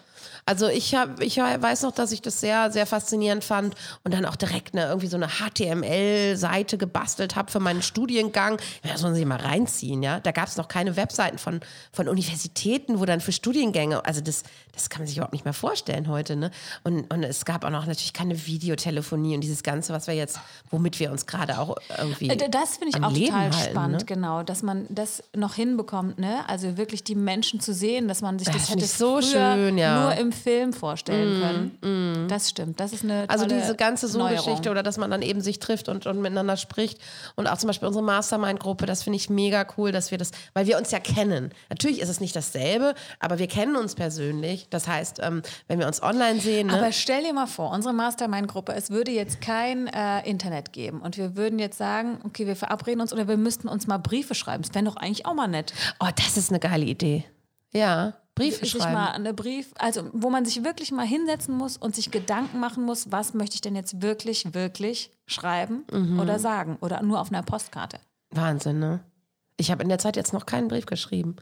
Also 0.47 0.69
ich 0.69 0.95
habe, 0.95 1.25
ich 1.25 1.37
weiß 1.39 1.83
noch, 1.83 1.93
dass 1.93 2.13
ich 2.13 2.23
das 2.23 2.41
sehr, 2.41 2.71
sehr 2.71 2.87
faszinierend 2.87 3.45
fand 3.45 3.75
und 4.05 4.15
dann 4.15 4.25
auch 4.25 4.37
direkt 4.37 4.75
eine, 4.75 4.87
irgendwie 4.87 5.07
so 5.09 5.17
eine 5.17 5.29
HTML-Seite 5.29 6.79
gebastelt 6.79 7.37
habe 7.37 7.51
für 7.51 7.61
meinen 7.61 7.83
Studiengang. 7.83 8.59
Ja, 8.83 8.93
das 8.93 9.03
muss 9.03 9.03
man 9.03 9.15
sich 9.15 9.27
mal 9.27 9.41
reinziehen, 9.41 10.03
ja. 10.03 10.21
Da 10.21 10.33
gab 10.33 10.49
es 10.49 10.57
noch 10.57 10.69
keine 10.69 10.97
Webseiten 10.97 11.39
von, 11.39 11.61
von 11.93 12.09
Universitäten, 12.09 13.01
wo 13.01 13.05
dann 13.05 13.21
für 13.21 13.33
Studiengänge, 13.33 14.05
also 14.05 14.21
das, 14.21 14.43
das 14.73 14.89
kann 14.91 15.01
man 15.03 15.09
sich 15.09 15.17
überhaupt 15.17 15.33
nicht 15.33 15.45
mehr 15.45 15.55
vorstellen 15.55 16.09
heute, 16.09 16.37
ne? 16.37 16.51
Und, 16.85 17.13
und 17.13 17.23
es 17.25 17.45
gab 17.45 17.65
auch 17.65 17.71
noch 17.71 17.87
natürlich 17.87 18.13
keine 18.13 18.47
Videotelefonie 18.47 19.35
und 19.35 19.41
dieses 19.43 19.63
Ganze, 19.63 19.93
was 19.93 20.07
wir 20.07 20.15
jetzt, 20.15 20.41
womit 20.71 20.99
wir 21.01 21.11
uns 21.11 21.27
gerade 21.27 21.59
auch 21.59 21.77
irgendwie. 21.99 22.29
Äh, 22.29 22.49
Das 22.51 22.79
finde 22.79 22.97
ich 22.97 23.05
auch 23.05 23.13
Leben 23.13 23.27
total 23.27 23.53
halten, 23.53 23.71
spannend, 23.71 24.01
ne? 24.01 24.05
genau, 24.07 24.43
dass 24.43 24.63
man 24.63 24.87
das 24.89 25.23
noch 25.35 25.55
hinbekommt, 25.55 26.19
ne? 26.19 26.49
Also 26.49 26.77
wirklich 26.77 27.05
die 27.05 27.15
Menschen 27.15 27.61
zu 27.61 27.75
sehen, 27.75 28.09
dass 28.09 28.23
man 28.23 28.39
sich 28.39 28.49
Das 28.49 28.69
das, 28.69 28.83
ist 28.83 28.99
so 28.99 29.21
schön, 29.23 29.79
ja. 29.79 30.08
Nur 30.09 30.19
im 30.19 30.33
Film 30.33 30.73
vorstellen 30.73 31.79
können. 31.81 32.29
Das 32.29 32.49
stimmt. 32.49 32.81
Das 32.81 32.93
ist 32.93 33.05
eine 33.05 33.25
Also 33.29 33.47
diese 33.47 33.77
ganze 33.77 34.07
Neuerung. 34.17 34.39
So-Geschichte 34.39 34.71
oder 34.71 34.83
dass 34.83 34.97
man 34.97 35.11
dann 35.11 35.23
eben 35.23 35.41
sich 35.41 35.59
trifft 35.59 35.89
und, 35.89 36.07
und 36.07 36.21
miteinander 36.21 36.57
spricht. 36.57 36.99
Und 37.37 37.47
auch 37.47 37.59
zum 37.59 37.69
Beispiel 37.69 37.89
unsere 37.89 38.05
Mastermind-Gruppe, 38.05 38.87
das 38.87 39.03
finde 39.03 39.17
ich 39.17 39.31
mega 39.31 39.67
cool, 39.77 39.93
dass 39.93 40.11
wir 40.11 40.19
das, 40.19 40.31
weil 40.55 40.67
wir 40.67 40.79
uns 40.79 40.91
ja 40.91 41.01
kennen. 41.01 41.51
Natürlich 41.69 42.01
ist 42.01 42.09
es 42.09 42.21
nicht 42.21 42.35
dasselbe, 42.37 42.95
aber 43.21 43.39
wir 43.39 43.47
kennen 43.47 43.77
uns 43.77 43.95
persönlich. 43.95 44.69
Das 44.71 44.89
heißt, 44.89 45.21
ähm, 45.23 45.43
wenn 45.67 45.79
wir 45.79 45.87
uns 45.87 46.03
online 46.03 46.41
sehen, 46.41 46.69
ne? 46.69 46.75
Aber 46.75 46.93
stell 46.93 47.23
dir 47.23 47.33
mal 47.33 47.47
vor, 47.47 47.71
unsere 47.73 47.95
Mastermind-Gruppe, 47.95 48.73
es 48.73 48.91
würde 48.91 49.11
jetzt 49.13 49.41
kein 49.41 49.87
äh, 49.89 50.29
Internet 50.29 50.73
geben 50.73 51.01
und 51.01 51.17
wir 51.17 51.37
würden 51.37 51.59
jetzt 51.59 51.79
sagen, 51.79 52.21
okay, 52.25 52.47
wir 52.47 52.57
verabreden 52.57 53.01
uns 53.01 53.13
oder 53.13 53.29
wir 53.29 53.37
müssten 53.37 53.69
uns 53.69 53.87
mal 53.87 53.99
Briefe 53.99 54.35
schreiben. 54.35 54.63
Das 54.63 54.75
wäre 54.75 54.85
doch 54.85 54.97
eigentlich 54.97 55.27
auch 55.27 55.35
mal 55.35 55.49
nett. 55.49 55.73
oh, 56.01 56.09
das 56.17 56.37
ist 56.37 56.51
eine 56.51 56.61
geile 56.61 56.85
Idee. 56.85 57.25
Ja, 57.73 58.15
Briefe 58.39 58.61
sich 58.67 58.71
schreiben. 58.71 58.93
mal 58.95 59.11
eine 59.13 59.35
Brief, 59.35 59.73
also 59.79 60.09
wo 60.13 60.31
man 60.31 60.45
sich 60.45 60.65
wirklich 60.65 60.91
mal 60.93 61.07
hinsetzen 61.07 61.57
muss 61.57 61.77
und 61.77 61.95
sich 61.95 62.11
Gedanken 62.11 62.59
machen 62.61 62.85
muss, 62.85 63.11
was 63.13 63.35
möchte 63.35 63.55
ich 63.57 63.61
denn 63.61 63.77
jetzt 63.77 64.01
wirklich, 64.03 64.55
wirklich 64.55 65.11
schreiben 65.27 65.85
Mhm. 65.93 66.19
oder 66.21 66.39
sagen 66.39 66.79
oder 66.81 67.03
nur 67.03 67.21
auf 67.21 67.31
einer 67.31 67.43
Postkarte. 67.43 67.99
Wahnsinn, 68.31 68.79
ne? 68.79 69.01
Ich 69.57 69.71
habe 69.71 69.83
in 69.83 69.89
der 69.89 69.99
Zeit 69.99 70.17
jetzt 70.17 70.33
noch 70.33 70.47
keinen 70.47 70.69
Brief 70.69 70.87
geschrieben. 70.87 71.37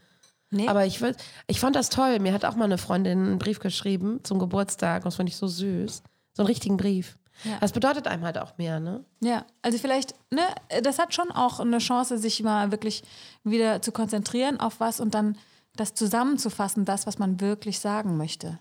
Nee. 0.50 0.68
Aber 0.68 0.86
ich, 0.86 1.00
will, 1.00 1.14
ich 1.48 1.58
fand 1.60 1.74
das 1.76 1.90
toll. 1.90 2.18
Mir 2.20 2.32
hat 2.32 2.44
auch 2.44 2.54
mal 2.56 2.64
eine 2.64 2.78
Freundin 2.78 3.26
einen 3.26 3.38
Brief 3.38 3.58
geschrieben 3.58 4.20
zum 4.22 4.38
Geburtstag. 4.38 5.02
Das 5.04 5.16
fand 5.16 5.28
ich 5.28 5.36
so 5.36 5.46
süß. 5.48 6.02
So 6.32 6.42
einen 6.42 6.46
richtigen 6.46 6.76
Brief. 6.76 7.18
Ja. 7.44 7.58
Das 7.60 7.72
bedeutet 7.72 8.06
einem 8.06 8.24
halt 8.24 8.38
auch 8.38 8.56
mehr, 8.56 8.80
ne? 8.80 9.04
Ja, 9.20 9.44
also 9.60 9.76
vielleicht, 9.76 10.14
ne, 10.30 10.42
das 10.82 10.98
hat 10.98 11.12
schon 11.12 11.30
auch 11.32 11.60
eine 11.60 11.78
Chance, 11.78 12.16
sich 12.16 12.42
mal 12.42 12.70
wirklich 12.70 13.02
wieder 13.44 13.82
zu 13.82 13.92
konzentrieren 13.92 14.58
auf 14.58 14.80
was 14.80 15.00
und 15.00 15.14
dann 15.14 15.36
das 15.76 15.94
zusammenzufassen, 15.94 16.84
das, 16.84 17.06
was 17.06 17.18
man 17.18 17.40
wirklich 17.40 17.80
sagen 17.80 18.16
möchte. 18.16 18.58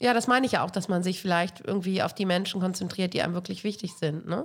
Ja, 0.00 0.14
das 0.14 0.26
meine 0.28 0.46
ich 0.46 0.52
ja 0.52 0.64
auch, 0.64 0.70
dass 0.70 0.88
man 0.88 1.02
sich 1.02 1.20
vielleicht 1.20 1.60
irgendwie 1.66 2.02
auf 2.02 2.14
die 2.14 2.26
Menschen 2.26 2.60
konzentriert, 2.60 3.14
die 3.14 3.22
einem 3.22 3.34
wirklich 3.34 3.64
wichtig 3.64 3.94
sind, 3.94 4.26
ne? 4.26 4.44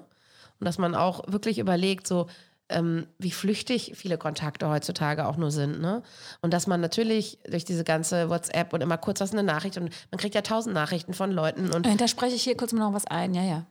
Und 0.60 0.66
dass 0.66 0.80
man 0.80 0.96
auch 0.96 1.22
wirklich 1.28 1.60
überlegt, 1.60 2.08
so, 2.08 2.28
ähm, 2.70 3.08
wie 3.20 3.32
flüchtig 3.32 3.94
viele 3.96 4.18
Kontakte 4.18 4.68
heutzutage 4.68 5.28
auch 5.28 5.38
nur 5.38 5.52
sind, 5.52 5.80
ne? 5.80 6.02
Und 6.42 6.52
dass 6.52 6.68
man 6.68 6.82
natürlich 6.82 7.40
durch 7.50 7.64
diese 7.64 7.84
ganze 7.84 8.30
WhatsApp 8.30 8.74
und 8.74 8.82
immer 8.82 8.98
kurz 8.98 9.22
was 9.22 9.32
eine 9.32 9.44
Nachricht 9.44 9.78
und 9.78 9.92
man 10.12 10.20
kriegt 10.20 10.36
ja 10.36 10.42
tausend 10.42 10.74
Nachrichten 10.74 11.14
von 11.14 11.32
Leuten 11.32 11.72
und 11.72 11.86
Da 12.02 12.08
spreche 12.08 12.36
ich 12.36 12.44
hier 12.44 12.58
kurz 12.58 12.74
mal 12.74 12.80
noch 12.80 12.94
was 12.94 13.06
ein, 13.06 13.34
ja, 13.34 13.44
ja. 13.44 13.66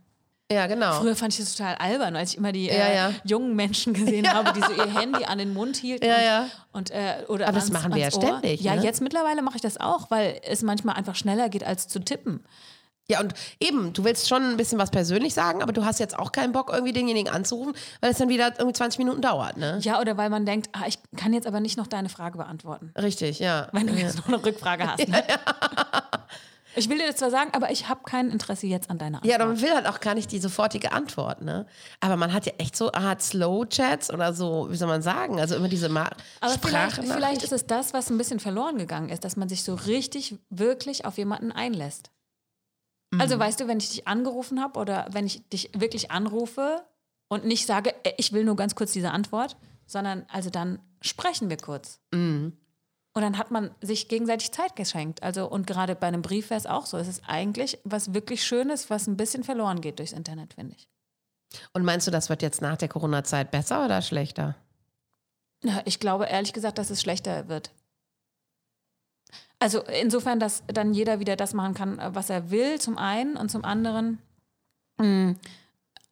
Ja, 0.51 0.67
genau. 0.67 1.01
Früher 1.01 1.17
fand 1.17 1.33
ich 1.33 1.41
das 1.41 1.55
total 1.57 1.75
albern, 1.77 2.15
als 2.17 2.33
ich 2.33 2.39
immer 2.39 2.53
die 2.53 2.67
Ja, 2.67 2.73
äh, 2.73 2.95
ja. 2.97 3.11
jungen 3.25 3.57
Menschen 3.57 3.95
gesehen 3.95 4.29
habe, 4.33 4.53
die 4.53 4.61
so 4.61 4.73
ihr 4.73 4.93
Handy 4.99 5.25
an 5.25 5.39
den 5.39 5.53
Mund 5.53 5.77
hielten. 5.77 6.07
Ja, 6.07 6.17
und, 6.17 6.23
ja. 6.25 6.47
Und, 6.73 6.91
äh, 6.91 7.25
oder 7.29 7.49
Aber 7.49 7.55
das 7.57 7.65
ans- 7.65 7.73
machen 7.73 7.95
wir 7.95 8.01
ja 8.03 8.13
Ohr. 8.13 8.23
ständig, 8.23 8.61
Ja, 8.61 8.77
ne? 8.77 8.83
jetzt 8.85 9.01
mittlerweile 9.01 9.43
mache 9.43 9.57
ich 9.57 9.63
das 9.63 9.79
auch, 9.79 10.11
weil 10.11 10.41
es 10.45 10.63
manchmal 10.63 10.95
einfach 10.97 11.15
schneller 11.17 11.49
geht, 11.49 11.65
als 11.65 11.89
zu 11.89 11.99
tippen. 11.99 12.45
Ja, 13.09 13.21
und 13.21 13.35
eben, 13.61 13.93
du 13.93 14.03
willst 14.03 14.29
schon 14.29 14.43
ein 14.43 14.57
bisschen 14.57 14.81
was 14.81 14.91
persönlich 14.91 15.33
sagen, 15.33 15.63
aber 15.63 15.73
du 15.73 15.85
hast 15.85 16.01
jetzt 16.01 16.19
auch 16.19 16.33
keinen 16.33 16.53
Bock, 16.53 16.71
irgendwie 16.73 16.93
denjenigen 16.93 17.33
anzurufen, 17.33 17.73
weil 18.01 18.11
es 18.11 18.19
dann 18.19 18.29
wieder 18.29 18.53
irgendwie 18.59 18.73
20 18.73 18.99
Minuten 18.99 19.23
dauert, 19.23 19.57
ne? 19.59 19.79
Ja, 19.83 20.01
oder 20.01 20.17
weil 20.17 20.29
man 20.29 20.45
denkt, 20.45 20.71
ah, 20.73 20.87
ich 20.89 20.99
kann 21.17 21.33
jetzt 21.33 21.47
aber 21.47 21.61
nicht 21.61 21.77
noch 21.77 21.87
deine 21.87 22.09
Frage 22.09 22.37
beantworten, 22.37 22.93
Richtig, 23.01 23.39
ja. 23.39 23.69
wenn 23.71 23.87
du 23.87 23.93
jetzt 23.95 24.17
noch 24.17 24.27
eine 24.27 24.45
Rückfrage 24.45 24.89
hast. 24.91 25.07
Ne? 25.07 25.23
Ich 26.77 26.89
will 26.89 26.99
dir 26.99 27.07
das 27.07 27.17
zwar 27.17 27.31
sagen, 27.31 27.51
aber 27.55 27.71
ich 27.71 27.89
habe 27.89 28.03
kein 28.05 28.31
Interesse 28.31 28.67
jetzt 28.67 28.91
an 28.91 28.99
deiner 28.99 29.19
Antwort. 29.19 29.31
Ja, 29.31 29.37
aber 29.37 29.47
man 29.47 29.61
will 29.61 29.75
halt 29.75 29.87
auch 29.87 30.01
gar 30.01 30.15
nicht 30.15 30.31
die 30.31 30.39
sofortige 30.39 30.93
Antwort, 30.93 31.43
ne? 31.43 31.67
Aber 32.01 32.17
man 32.17 32.33
hat 32.33 32.47
ja 32.47 32.53
echt 32.59 32.77
so 32.77 32.93
Art 32.93 33.23
Slow-Chats 33.23 34.13
oder 34.13 34.33
so, 34.35 34.69
wie 34.71 34.77
soll 34.77 34.89
man 34.89 35.03
sagen? 35.03 35.41
Also 35.41 35.57
immer 35.57 35.69
diese 35.69 35.89
Ma 35.89 36.11
Aber 36.41 36.55
vielleicht, 36.61 36.97
vielleicht 36.97 37.43
ist 37.43 37.53
es 37.53 37.67
das, 37.67 37.95
was 37.95 38.11
ein 38.11 38.19
bisschen 38.19 38.41
verloren 38.41 38.79
gegangen 38.79 39.09
ist, 39.09 39.25
dass 39.25 39.37
man 39.37 39.49
sich 39.49 39.63
so 39.65 39.75
richtig, 39.75 40.37
wirklich 40.51 41.05
auf 41.05 41.17
jemanden 41.19 41.51
einlässt. 41.51 42.11
Mhm. 43.11 43.21
Also 43.21 43.39
weißt 43.39 43.61
du, 43.61 43.69
wenn 43.69 43.79
ich 43.79 43.91
dich 43.91 44.07
angerufen 44.07 44.61
habe 44.61 44.79
oder 44.79 45.07
wenn 45.11 45.27
ich 45.27 45.49
dich 45.49 45.71
wirklich 45.75 46.11
anrufe 46.11 46.85
und 47.29 47.45
nicht 47.45 47.67
sage, 47.67 47.95
äh, 48.05 48.13
ich 48.19 48.33
will 48.33 48.45
nur 48.45 48.57
ganz 48.57 48.75
kurz 48.75 48.93
diese 48.93 49.11
Antwort, 49.11 49.57
sondern 49.87 50.27
also 50.29 50.51
dann 50.51 50.81
sprechen 51.01 51.49
wir 51.49 51.57
kurz. 51.57 52.01
Mhm. 52.13 52.57
Und 53.17 53.23
dann 53.23 53.39
hat 53.39 53.51
man 53.51 53.71
sich 53.81 54.09
gegenseitig 54.09 54.53
Zeit 54.53 54.77
geschenkt. 54.77 55.23
Also 55.23 55.49
und 55.49 55.67
gerade 55.67 55.95
bei 55.95 56.07
einem 56.07 56.21
Brief 56.21 56.51
wäre 56.51 56.61
es 56.61 56.67
auch 56.67 56.85
so. 56.85 56.99
Es 56.99 57.09
ist 57.09 57.23
eigentlich 57.27 57.79
was 57.83 58.13
wirklich 58.13 58.45
Schönes, 58.45 58.91
was 58.91 59.07
ein 59.07 59.17
bisschen 59.17 59.43
verloren 59.43 59.81
geht 59.81 60.01
durchs 60.01 60.13
Internet, 60.13 60.53
finde 60.53 60.77
ich. 60.77 60.87
Und 61.73 61.83
meinst 61.83 62.07
du, 62.07 62.11
das 62.11 62.29
wird 62.29 62.43
jetzt 62.43 62.61
nach 62.61 62.77
der 62.77 62.91
Corona-Zeit 62.91 63.51
besser 63.51 63.87
oder 63.87 64.03
schlechter? 64.03 64.55
Ja, 65.65 65.81
ich 65.87 65.99
glaube 65.99 66.27
ehrlich 66.27 66.53
gesagt, 66.53 66.77
dass 66.77 66.91
es 66.91 67.01
schlechter 67.01 67.49
wird. 67.49 67.71
Also 69.61 69.81
insofern, 69.81 70.39
dass 70.39 70.63
dann 70.67 70.93
jeder 70.93 71.19
wieder 71.19 71.37
das 71.37 71.55
machen 71.55 71.73
kann, 71.73 71.99
was 72.15 72.29
er 72.29 72.51
will, 72.51 72.79
zum 72.83 72.99
einen 72.99 73.39
und 73.39 73.51
zum 73.51 73.65
anderen 73.65 74.19
mh, 74.99 75.37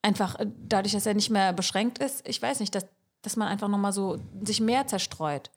einfach 0.00 0.36
äh, 0.36 0.46
dadurch, 0.68 0.94
dass 0.94 1.04
er 1.04 1.12
nicht 1.12 1.28
mehr 1.28 1.52
beschränkt 1.52 1.98
ist, 1.98 2.26
ich 2.26 2.40
weiß 2.40 2.60
nicht, 2.60 2.74
dass, 2.74 2.86
dass 3.20 3.36
man 3.36 3.48
einfach 3.48 3.68
nochmal 3.68 3.92
so 3.92 4.16
sich 4.42 4.62
mehr 4.62 4.86
zerstreut. 4.86 5.50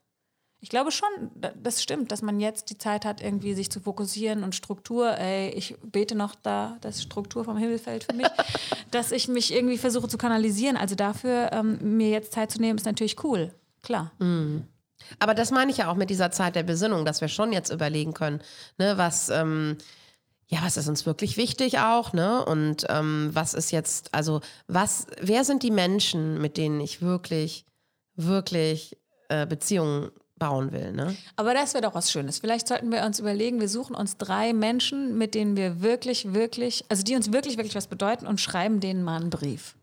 Ich 0.59 0.69
glaube 0.69 0.91
schon, 0.91 1.07
da- 1.35 1.51
das 1.61 1.83
stimmt, 1.83 2.11
dass 2.11 2.21
man 2.23 2.39
jetzt 2.39 2.69
die 2.71 2.77
Zeit 2.77 3.05
hat, 3.05 3.21
irgendwie 3.21 3.53
sich 3.53 3.69
zu 3.69 3.79
fokussieren 3.79 4.43
und 4.43 4.55
Struktur, 4.55 5.15
ey, 5.17 5.49
ich 5.51 5.75
bete 5.83 6.15
noch 6.15 6.33
da, 6.35 6.77
dass 6.81 7.01
Struktur 7.03 7.43
vom 7.45 7.57
Himmel 7.57 7.77
fällt 7.77 8.05
für 8.05 8.13
mich, 8.15 8.27
dass 8.91 9.11
ich 9.11 9.27
mich 9.27 9.53
irgendwie 9.53 9.77
versuche 9.77 10.07
zu 10.07 10.17
kanalisieren. 10.17 10.75
Also 10.75 10.95
dafür 10.95 11.51
ähm, 11.53 11.97
mir 11.97 12.09
jetzt 12.09 12.33
Zeit 12.33 12.49
zu 12.51 12.59
nehmen, 12.59 12.77
ist 12.79 12.85
natürlich 12.85 13.23
cool. 13.23 13.53
Klar. 13.83 14.11
Aber 15.19 15.33
das 15.35 15.51
meine 15.51 15.69
ich 15.71 15.77
ja 15.77 15.91
auch 15.91 15.95
mit 15.95 16.09
dieser 16.09 16.31
Zeit 16.31 16.55
der 16.55 16.63
Besinnung, 16.63 17.05
dass 17.05 17.21
wir 17.21 17.27
schon 17.27 17.53
jetzt 17.53 17.71
überlegen 17.71 18.13
können, 18.15 18.41
ne, 18.79 18.97
was, 18.97 19.29
ähm, 19.29 19.77
ja, 20.47 20.59
was 20.63 20.75
ist 20.75 20.87
uns 20.87 21.05
wirklich 21.05 21.37
wichtig 21.37 21.77
auch, 21.79 22.13
ne? 22.13 22.43
Und 22.43 22.85
ähm, 22.89 23.29
was 23.33 23.53
ist 23.53 23.71
jetzt, 23.71 24.13
also 24.13 24.41
was, 24.67 25.05
wer 25.21 25.43
sind 25.43 25.61
die 25.61 25.71
Menschen, 25.71 26.41
mit 26.41 26.57
denen 26.57 26.79
ich 26.81 27.01
wirklich, 27.01 27.65
wirklich 28.15 28.97
äh, 29.29 29.45
Beziehungen 29.45 30.09
bauen 30.39 30.71
will, 30.71 30.91
ne? 30.91 31.15
Aber 31.35 31.53
das 31.53 31.73
wäre 31.73 31.83
doch 31.83 31.95
was 31.95 32.11
Schönes. 32.11 32.39
Vielleicht 32.39 32.67
sollten 32.67 32.91
wir 32.91 33.03
uns 33.03 33.19
überlegen, 33.19 33.59
wir 33.59 33.69
suchen 33.69 33.95
uns 33.95 34.17
drei 34.17 34.53
Menschen, 34.53 35.17
mit 35.17 35.35
denen 35.35 35.55
wir 35.57 35.81
wirklich, 35.81 36.33
wirklich, 36.33 36.85
also 36.89 37.03
die 37.03 37.15
uns 37.15 37.31
wirklich, 37.31 37.57
wirklich 37.57 37.75
was 37.75 37.87
bedeuten 37.87 38.27
und 38.27 38.39
schreiben 38.39 38.79
denen 38.79 39.03
mal 39.03 39.19
einen 39.19 39.29
Brief. 39.29 39.75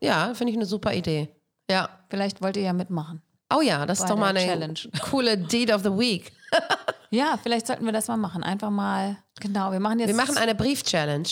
Ja, 0.00 0.34
finde 0.34 0.52
ich 0.52 0.56
eine 0.56 0.66
super 0.66 0.94
Idee. 0.94 1.28
Ja. 1.70 1.88
Vielleicht 2.08 2.42
wollt 2.42 2.56
ihr 2.56 2.62
ja 2.62 2.72
mitmachen. 2.72 3.22
Oh 3.54 3.60
ja, 3.60 3.86
das 3.86 4.00
ist 4.00 4.10
doch 4.10 4.18
mal 4.18 4.36
eine 4.36 4.46
Challenge. 4.46 4.78
coole 5.10 5.38
Deed 5.38 5.72
of 5.72 5.82
the 5.82 5.90
Week. 5.90 6.32
Ja, 7.10 7.38
vielleicht 7.42 7.66
sollten 7.66 7.84
wir 7.86 7.92
das 7.92 8.08
mal 8.08 8.16
machen. 8.16 8.42
Einfach 8.42 8.70
mal, 8.70 9.16
genau, 9.40 9.72
wir 9.72 9.80
machen 9.80 9.98
jetzt. 9.98 10.08
Wir 10.08 10.14
machen 10.16 10.36
eine 10.36 10.54
Brief-Challenge. 10.54 11.28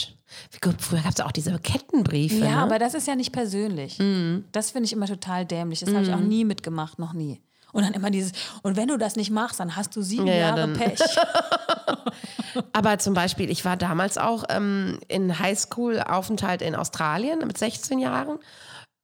Früher 0.78 1.00
gab 1.00 1.12
es 1.12 1.20
auch 1.20 1.32
diese 1.32 1.56
Kettenbriefe. 1.58 2.36
Ja, 2.36 2.50
ne? 2.50 2.56
aber 2.58 2.78
das 2.78 2.94
ist 2.94 3.06
ja 3.06 3.14
nicht 3.14 3.32
persönlich. 3.32 3.98
Das 4.52 4.70
finde 4.70 4.86
ich 4.86 4.92
immer 4.92 5.06
total 5.06 5.44
dämlich. 5.44 5.80
Das 5.80 5.92
habe 5.92 6.04
ich 6.04 6.12
auch 6.12 6.20
nie 6.20 6.44
mitgemacht, 6.44 6.98
noch 6.98 7.12
nie. 7.12 7.40
Und 7.72 7.82
dann 7.84 7.92
immer 7.94 8.10
dieses, 8.10 8.32
und 8.62 8.76
wenn 8.76 8.88
du 8.88 8.96
das 8.96 9.16
nicht 9.16 9.30
machst, 9.30 9.60
dann 9.60 9.76
hast 9.76 9.94
du 9.96 10.02
sieben 10.02 10.26
Ja, 10.26 10.32
ja, 10.34 10.38
Jahre 10.48 10.60
dann- 10.60 10.72
Pech. 10.74 10.98
Aber 12.72 12.98
zum 12.98 13.14
Beispiel, 13.14 13.50
ich 13.50 13.64
war 13.64 13.76
damals 13.76 14.18
auch 14.18 14.44
ähm, 14.48 14.98
in 15.08 15.38
Highschool-Aufenthalt 15.38 16.62
in 16.62 16.74
Australien 16.74 17.40
mit 17.46 17.58
16 17.58 17.98
Jahren. 17.98 18.38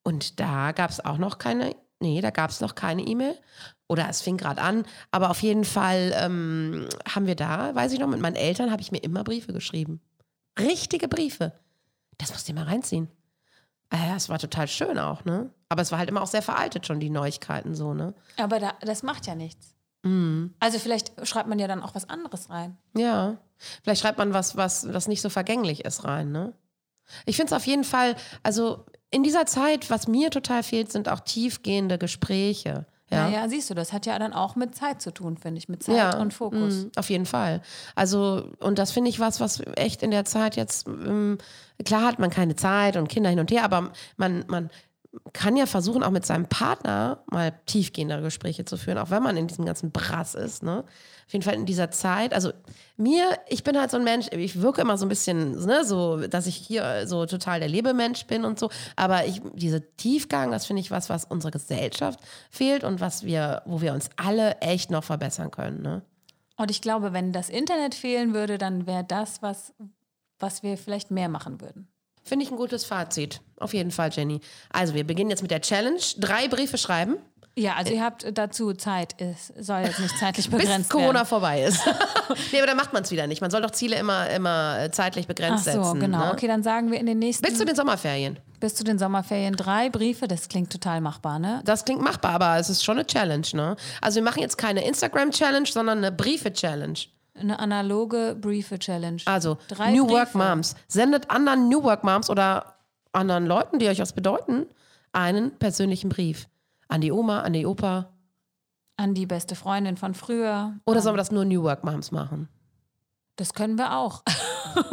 Und 0.03 0.40
da 0.40 0.72
gab 0.72 0.90
es 0.90 1.05
auch 1.05 1.18
noch 1.18 1.38
keine, 1.38 1.75
nee, 2.01 2.20
da 2.20 2.31
gab 2.31 2.51
es 2.51 2.61
noch 2.61 2.75
keine 2.75 3.03
E-Mail. 3.03 3.37
Oder 3.88 4.09
es 4.09 4.22
fing 4.22 4.38
gerade 4.38 4.61
an. 4.62 4.85
Aber 5.11 5.31
auf 5.31 5.42
jeden 5.42 5.64
Fall 5.64 6.12
ähm, 6.16 6.88
haben 7.14 7.27
wir 7.27 7.35
da, 7.37 7.75
weiß 7.75 7.92
ich 7.92 7.98
noch, 7.98 8.09
mit 8.09 8.20
meinen 8.20 8.37
Eltern 8.37 8.70
habe 8.70 8.81
ich 8.81 8.90
mir 8.90 8.98
immer 9.03 9.22
Briefe 9.22 9.53
geschrieben. 9.53 10.01
Richtige 10.59 11.09
Briefe. 11.09 11.53
Das 12.18 12.31
musst 12.33 12.48
du 12.48 12.53
dir 12.53 12.61
mal 12.61 12.66
reinziehen. 12.68 13.09
Äh, 13.92 14.09
Ja, 14.09 14.16
es 14.16 14.28
war 14.28 14.38
total 14.38 14.68
schön 14.68 14.98
auch, 14.98 15.24
ne? 15.24 15.50
Aber 15.68 15.83
es 15.83 15.90
war 15.92 15.98
halt 15.98 16.09
immer 16.09 16.22
auch 16.22 16.26
sehr 16.26 16.42
veraltet 16.42 16.87
schon, 16.87 17.00
die 17.00 17.11
Neuigkeiten 17.11 17.74
so, 17.74 17.94
ne? 17.94 18.14
Aber 18.38 18.59
da, 18.59 18.74
das 18.81 19.02
macht 19.02 19.26
ja 19.26 19.35
nichts. 19.35 19.74
Mhm. 20.02 20.55
Also 20.61 20.78
vielleicht 20.78 21.12
schreibt 21.26 21.48
man 21.48 21.59
ja 21.59 21.68
dann 21.68 21.83
auch 21.83 21.94
was 21.94 22.09
anderes 22.09 22.50
rein. 22.50 22.76
Ja. 22.96 23.37
Vielleicht 23.85 24.02
schreibt 24.02 24.18
man 24.18 24.35
was, 24.35 24.57
was, 24.57 24.92
was 24.92 25.07
nicht 25.09 25.22
so 25.22 25.28
vergänglich 25.28 25.85
ist 25.85 26.05
rein, 26.05 26.33
ne? 26.33 26.52
Ich 27.26 27.37
finde 27.37 27.52
es 27.55 27.57
auf 27.57 27.66
jeden 27.66 27.85
Fall, 27.85 28.16
also 28.42 28.87
in 29.11 29.22
dieser 29.22 29.46
Zeit, 29.46 29.90
was 29.90 30.09
mir 30.09 30.31
total 30.31 30.62
fehlt, 30.62 30.90
sind 30.90 31.09
auch 31.09 31.20
tiefgehende 31.20 31.98
Gespräche. 31.98 32.87
Ja. 33.12 33.29
Ja. 33.29 33.42
ja, 33.42 33.48
siehst 33.48 33.70
du, 33.70 33.75
das 33.75 33.92
hat 33.92 34.07
ja 34.07 34.18
dann 34.18 34.33
auch 34.33 34.57
mit 34.57 34.75
Zeit 34.75 35.03
zu 35.03 35.12
tun, 35.12 35.37
finde 35.37 35.59
ich, 35.59 35.68
mit 35.68 35.83
Zeit 35.83 36.14
und 36.16 36.33
Fokus. 36.33 36.85
mm, 36.85 36.90
auf 36.96 37.11
jeden 37.11 37.27
Fall. 37.27 37.61
Also, 37.94 38.51
und 38.61 38.79
das 38.79 38.90
finde 38.90 39.11
ich 39.11 39.20
was, 39.20 39.38
was 39.40 39.61
echt 39.77 40.03
in 40.03 40.11
der 40.11 40.25
Zeit 40.25 40.57
jetzt, 40.57 40.87
ähm, 40.88 41.38
klar 41.85 42.03
hat 42.05 42.18
man 42.18 42.31
keine 42.31 42.57
Zeit 42.57 42.96
und 42.96 43.09
Kinder 43.09 43.31
hin 43.31 43.38
und 43.40 43.51
her, 43.51 43.64
aber 43.64 43.92
man, 44.16 44.44
man 44.48 44.70
kann 45.35 45.57
ja 45.57 45.66
versuchen, 45.66 46.03
auch 46.03 46.11
mit 46.11 46.25
seinem 46.25 46.46
Partner 46.46 47.22
mal 47.31 47.53
tiefgehendere 47.66 48.22
Gespräche 48.22 48.64
zu 48.64 48.79
führen, 48.79 48.96
auch 48.96 49.11
wenn 49.11 49.22
man 49.22 49.37
in 49.37 49.46
diesem 49.46 49.66
ganzen 49.66 49.90
Brass 49.90 50.35
ist. 50.35 50.62
Ne? 50.62 50.85
Auf 51.27 51.33
jeden 51.33 51.44
Fall 51.44 51.55
in 51.55 51.66
dieser 51.66 51.90
Zeit. 51.90 52.33
Also 52.33 52.53
mir, 52.96 53.38
ich 53.48 53.62
bin 53.62 53.79
halt 53.79 53.90
so 53.90 53.98
ein 53.98 54.05
Mensch, 54.05 54.29
ich 54.31 54.62
wirke 54.62 54.81
immer 54.81 54.96
so 54.96 55.05
ein 55.05 55.11
bisschen, 55.11 55.64
ne, 55.66 55.85
so, 55.85 56.27
dass 56.29 56.46
ich 56.46 56.57
hier 56.57 57.07
so 57.07 57.27
total 57.27 57.61
der 57.61 57.68
Lebemensch 57.68 58.27
bin 58.27 58.44
und 58.44 58.59
so. 58.59 58.70
Aber 58.96 59.27
ich, 59.27 59.42
diese 59.53 59.83
Tiefgang, 59.96 60.51
das 60.51 60.64
finde 60.64 60.81
ich 60.81 60.90
was, 60.90 61.11
was 61.11 61.27
unserer 61.27 61.51
Gesellschaft 61.53 62.18
fehlt 62.51 62.83
und 62.83 63.01
was 63.01 63.25
wir, 63.25 63.62
wo 63.66 63.83
wir 63.83 63.92
uns 63.92 64.09
alle 64.16 64.57
echt 64.61 64.90
noch 64.90 65.05
verbessern 65.05 65.51
können. 65.51 65.83
Ne? 65.83 66.03
Und 66.57 66.70
ich 66.70 66.81
glaube, 66.81 67.12
wenn 67.12 67.33
das 67.33 67.51
Internet 67.51 67.94
fehlen 67.94 68.33
würde, 68.33 68.57
dann 68.57 68.87
wäre 68.87 69.05
das, 69.05 69.42
was, 69.42 69.75
was 70.38 70.62
wir 70.62 70.79
vielleicht 70.79 71.11
mehr 71.11 71.29
machen 71.29 71.61
würden. 71.61 71.91
Finde 72.24 72.44
ich 72.44 72.50
ein 72.50 72.56
gutes 72.56 72.85
Fazit. 72.85 73.40
Auf 73.58 73.74
jeden 73.74 73.90
Fall, 73.90 74.11
Jenny. 74.12 74.40
Also, 74.72 74.94
wir 74.94 75.04
beginnen 75.06 75.30
jetzt 75.30 75.42
mit 75.42 75.50
der 75.50 75.61
Challenge. 75.61 76.00
Drei 76.18 76.48
Briefe 76.48 76.78
schreiben, 76.78 77.16
Ja, 77.56 77.74
also 77.74 77.92
ihr 77.92 78.02
habt 78.02 78.26
dazu 78.38 78.72
Zeit. 78.74 79.14
Es 79.20 79.52
soll 79.58 79.80
jetzt 79.82 79.98
nicht 80.00 80.16
zeitlich 80.18 80.48
bis 80.50 80.61
begrenzt 80.61 80.88
Corona 80.90 81.14
werden. 81.14 81.26
vorbei 81.26 81.62
ist. 81.64 81.80
nee, 82.52 82.58
aber 82.58 82.66
dann 82.66 82.76
macht 82.76 82.92
man 82.92 83.02
es 83.02 83.11
wieder 83.11 83.26
nicht. 83.26 83.40
Man 83.40 83.50
soll 83.50 83.61
doch 83.61 83.72
Ziele 83.72 83.96
immer, 83.96 84.30
immer 84.30 84.78
äh, 84.80 84.90
zeitlich 84.90 85.24
Ach 85.24 85.28
begrenzt 85.28 85.64
so, 85.64 85.70
setzen. 85.72 86.00
genau. 86.00 86.18
Ne? 86.26 86.32
Okay, 86.32 86.46
dann 86.46 86.62
sagen 86.62 86.90
wir 86.90 86.98
in 86.98 87.06
den 87.06 87.18
nächsten 87.18 87.44
Bis 87.46 87.58
zu 87.58 87.64
den 87.64 87.76
Sommerferien. 87.76 88.38
bis 88.61 88.74
zu 88.74 88.85
den 88.85 88.98
Sommerferien 88.98 89.54
drei 89.54 89.90
Briefe. 89.90 90.28
Das 90.28 90.48
klingt 90.48 90.70
total 90.72 91.00
machbar, 91.00 91.38
ne? 91.40 91.61
Das 91.64 91.85
klingt 91.85 92.00
machbar, 92.00 92.32
aber 92.32 92.56
es 92.58 92.70
ist 92.70 92.82
schon 92.85 92.96
eine 92.98 93.06
Challenge, 93.06 93.46
ne? 93.52 93.76
Also 94.00 94.16
wir 94.16 94.22
machen 94.22 94.40
jetzt 94.40 94.56
keine 94.56 94.85
Instagram-Challenge, 94.87 95.66
sondern 95.66 95.98
eine 95.98 96.12
Briefe-Challenge. 96.12 96.98
Eine 97.35 97.59
analoge 97.59 98.37
Briefe-Challenge. 98.40 99.23
Also 99.25 99.59
Drei 99.68 99.92
New 99.92 100.07
Briefe. 100.07 100.18
Work 100.18 100.35
Moms. 100.35 100.77
Sendet 100.87 101.31
anderen 101.31 101.68
New 101.68 101.83
Work 101.83 102.05
Moms 102.05 102.29
oder 102.29 102.77
anderen 103.12 103.47
Leuten, 103.47 103.79
die 103.79 103.88
euch 103.88 104.01
was 104.01 104.12
bedeuten, 104.12 104.66
einen 105.12 105.59
persönlichen 105.59 106.09
Brief. 106.09 106.49
An 106.88 107.01
die 107.01 107.12
Oma, 107.12 107.40
an 107.40 107.53
die 107.53 107.66
Opa. 107.66 108.11
An 108.97 109.14
die 109.14 109.27
beste 109.27 109.55
Freundin 109.55 109.97
von 109.97 110.14
früher. 110.14 110.75
Oder 110.85 111.01
sollen 111.01 111.14
wir 111.14 111.18
das 111.18 111.33
nur 111.33 111.45
New 111.45 111.62
Work 111.62 111.85
Moms 111.85 112.11
machen? 112.11 112.49
Das 113.37 113.55
können 113.55 113.79
wir 113.79 113.97
auch. 113.97 114.23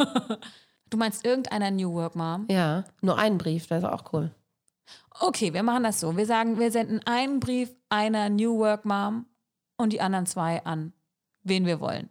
du 0.90 0.96
meinst 0.96 1.24
irgendeiner 1.24 1.70
New 1.70 1.92
Work 1.92 2.16
Mom? 2.16 2.46
Ja, 2.50 2.84
nur 3.02 3.18
einen 3.18 3.36
Brief, 3.36 3.66
das 3.66 3.82
ist 3.82 3.88
auch 3.88 4.12
cool. 4.12 4.30
Okay, 5.20 5.52
wir 5.52 5.62
machen 5.62 5.82
das 5.82 6.00
so. 6.00 6.16
Wir 6.16 6.24
sagen, 6.24 6.58
wir 6.58 6.72
senden 6.72 7.00
einen 7.04 7.38
Brief 7.38 7.70
einer 7.90 8.30
New 8.30 8.58
Work 8.58 8.86
Mom 8.86 9.26
und 9.76 9.92
die 9.92 10.00
anderen 10.00 10.24
zwei 10.24 10.64
an 10.64 10.94
wen 11.42 11.66
wir 11.66 11.80
wollen. 11.80 12.08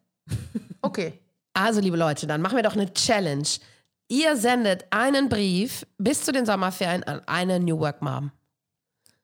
Okay. 0.81 1.19
Also, 1.53 1.81
liebe 1.81 1.97
Leute, 1.97 2.27
dann 2.27 2.41
machen 2.41 2.55
wir 2.55 2.63
doch 2.63 2.75
eine 2.75 2.93
Challenge. 2.93 3.47
Ihr 4.07 4.35
sendet 4.35 4.85
einen 4.91 5.29
Brief 5.29 5.85
bis 5.97 6.23
zu 6.23 6.31
den 6.31 6.45
Sommerferien 6.45 7.03
an 7.03 7.21
eine 7.27 7.59
New 7.59 7.79
Work 7.79 8.01
Mom. 8.01 8.31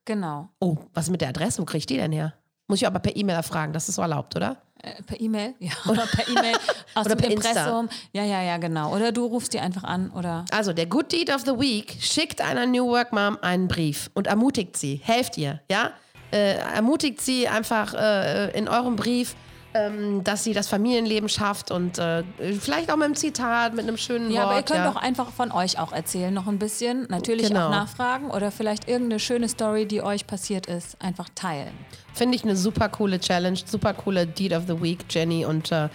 Genau. 0.05 0.49
Oh, 0.59 0.77
was 0.93 1.09
mit 1.09 1.21
der 1.21 1.29
Adresse? 1.29 1.61
Wo 1.61 1.65
kriege 1.65 1.79
ich 1.79 1.85
die 1.85 1.97
denn 1.97 2.11
her? 2.11 2.33
Muss 2.67 2.81
ich 2.81 2.87
aber 2.87 2.99
per 2.99 3.15
E-Mail 3.15 3.35
erfragen, 3.35 3.73
das 3.73 3.89
ist 3.89 3.95
so 3.95 4.01
erlaubt, 4.01 4.35
oder? 4.35 4.57
Äh, 4.81 5.01
per 5.03 5.19
E-Mail? 5.19 5.53
Ja, 5.59 5.71
oder 5.87 6.05
per 6.05 6.27
E-Mail 6.27 6.55
aus 6.95 7.05
Oder 7.05 7.15
dem 7.15 7.21
per 7.21 7.31
Insta. 7.31 7.49
Impressum. 7.49 7.89
Ja, 8.11 8.23
ja, 8.23 8.41
ja, 8.43 8.57
genau. 8.57 8.93
Oder 8.95 9.11
du 9.11 9.25
rufst 9.25 9.53
die 9.53 9.59
einfach 9.59 9.83
an 9.83 10.11
oder 10.11 10.45
Also, 10.51 10.73
der 10.73 10.85
Good 10.85 11.11
Deed 11.11 11.33
of 11.33 11.41
the 11.41 11.59
Week 11.59 11.97
schickt 11.99 12.41
einer 12.41 12.65
New 12.65 12.87
Work 12.87 13.11
Mom 13.13 13.37
einen 13.41 13.67
Brief 13.67 14.09
und 14.13 14.27
ermutigt 14.27 14.77
sie. 14.77 14.99
Helft 15.03 15.37
ihr, 15.37 15.61
ja? 15.69 15.91
Äh, 16.31 16.55
ermutigt 16.57 17.21
sie 17.21 17.47
einfach 17.47 17.93
äh, 17.93 18.51
in 18.57 18.67
eurem 18.67 18.95
Brief, 18.95 19.35
ähm, 19.75 20.23
dass 20.23 20.43
sie 20.45 20.53
das 20.53 20.67
Familienleben 20.69 21.27
schafft 21.27 21.69
und 21.69 21.99
äh, 21.99 22.23
vielleicht 22.59 22.89
auch 22.89 22.95
mit 22.95 23.05
einem 23.05 23.15
Zitat, 23.15 23.73
mit 23.75 23.85
einem 23.85 23.97
schönen 23.97 24.31
Ja, 24.31 24.43
Wort. 24.43 24.45
aber 24.45 24.55
ihr 24.57 24.63
könnt 24.63 24.79
ja. 24.79 24.91
doch 24.91 24.95
einfach 24.95 25.29
von 25.31 25.51
euch 25.51 25.77
auch 25.77 25.91
erzählen, 25.91 26.33
noch 26.33 26.47
ein 26.47 26.57
bisschen. 26.57 27.05
Natürlich 27.09 27.49
Genau. 27.49 27.65
auch 27.67 27.71
nachfragen 27.71 28.31
oder 28.31 28.51
vielleicht 28.51 28.87
irgendeine 28.87 29.19
schöne 29.19 29.49
Story, 29.49 29.85
die 29.85 30.01
euch 30.01 30.25
passiert 30.25 30.67
ist, 30.67 30.95
einfach 31.01 31.27
teilen. 31.35 31.73
Finde 32.13 32.37
ich 32.37 32.43
eine 32.43 32.55
super 32.55 32.87
coole 32.87 33.19
Challenge, 33.19 33.59
super 33.65 33.93
coole 33.93 34.25
Deed 34.25 34.53
of 34.53 34.63
the 34.67 34.81
Week, 34.81 34.99
Jenny. 35.09 35.45
Und 35.45 35.71
äh, 35.73 35.89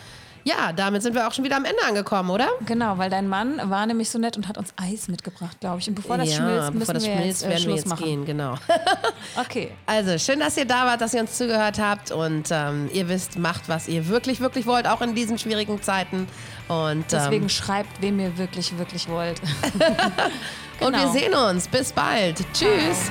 ja, 0.45 0.73
damit 0.73 1.03
sind 1.03 1.15
wir 1.15 1.27
auch 1.27 1.33
schon 1.33 1.45
wieder 1.45 1.57
am 1.57 1.65
Ende 1.65 1.83
angekommen, 1.87 2.31
oder? 2.31 2.49
Genau, 2.67 2.99
weil 2.99 3.11
dein 3.11 3.29
Mann 3.29 3.61
war 3.65 3.87
nämlich 3.87 4.11
so 4.11 4.19
nett 4.19 4.37
und 4.37 4.49
hat 4.49 4.59
uns 4.59 4.73
Eis 4.77 5.09
mitgebracht, 5.09 5.59
glaube 5.61 5.81
ich. 5.81 5.89
Und 5.89 5.95
bevor 5.95 6.19
das 6.19 6.31
ja, 6.31 6.37
schmilzt, 6.37 6.75
müssen 6.75 6.79
bevor 6.79 6.95
das 6.95 7.05
wir 7.05 7.13
schmilzt, 7.13 7.27
jetzt, 7.29 7.43
äh, 7.43 7.49
werden 7.49 7.59
wir 7.59 7.65
Schluss 7.65 7.77
jetzt 7.77 7.89
machen. 7.89 8.05
gehen, 8.05 8.25
genau. 8.25 8.55
Okay. 9.37 9.73
Also, 9.87 10.19
schön, 10.19 10.41
dass 10.41 10.57
ihr 10.57 10.65
da 10.65 10.87
wart, 10.87 11.01
dass 11.01 11.15
ihr 11.15 11.21
uns 11.21 11.37
zugehört 11.37 11.79
habt 11.79 12.11
und 12.11 12.49
ähm, 12.51 12.89
ihr 12.93 13.09
wisst, 13.09 13.39
macht, 13.39 13.69
was 13.69 13.89
ihr 13.89 14.09
wirklich, 14.09 14.41
wirklich 14.41 14.67
wollt, 14.67 14.87
auch 14.87 15.01
in 15.03 15.15
diesen 15.15 15.39
schwierigen 15.39 15.81
Zeiten. 15.83 16.27
Und, 16.69 17.05
Deswegen 17.13 17.45
ähm, 17.45 17.49
schreibt, 17.49 18.01
wem 18.01 18.19
ihr 18.21 18.37
wirklich, 18.39 18.77
wirklich 18.79 19.09
wollt. 19.09 19.41
und 20.81 20.93
wir 20.93 21.01
genau. 21.01 21.13
sehen 21.13 21.35
uns. 21.35 21.69
Bis 21.69 21.93
bald. 21.93 22.39
Tschüss. 22.53 23.11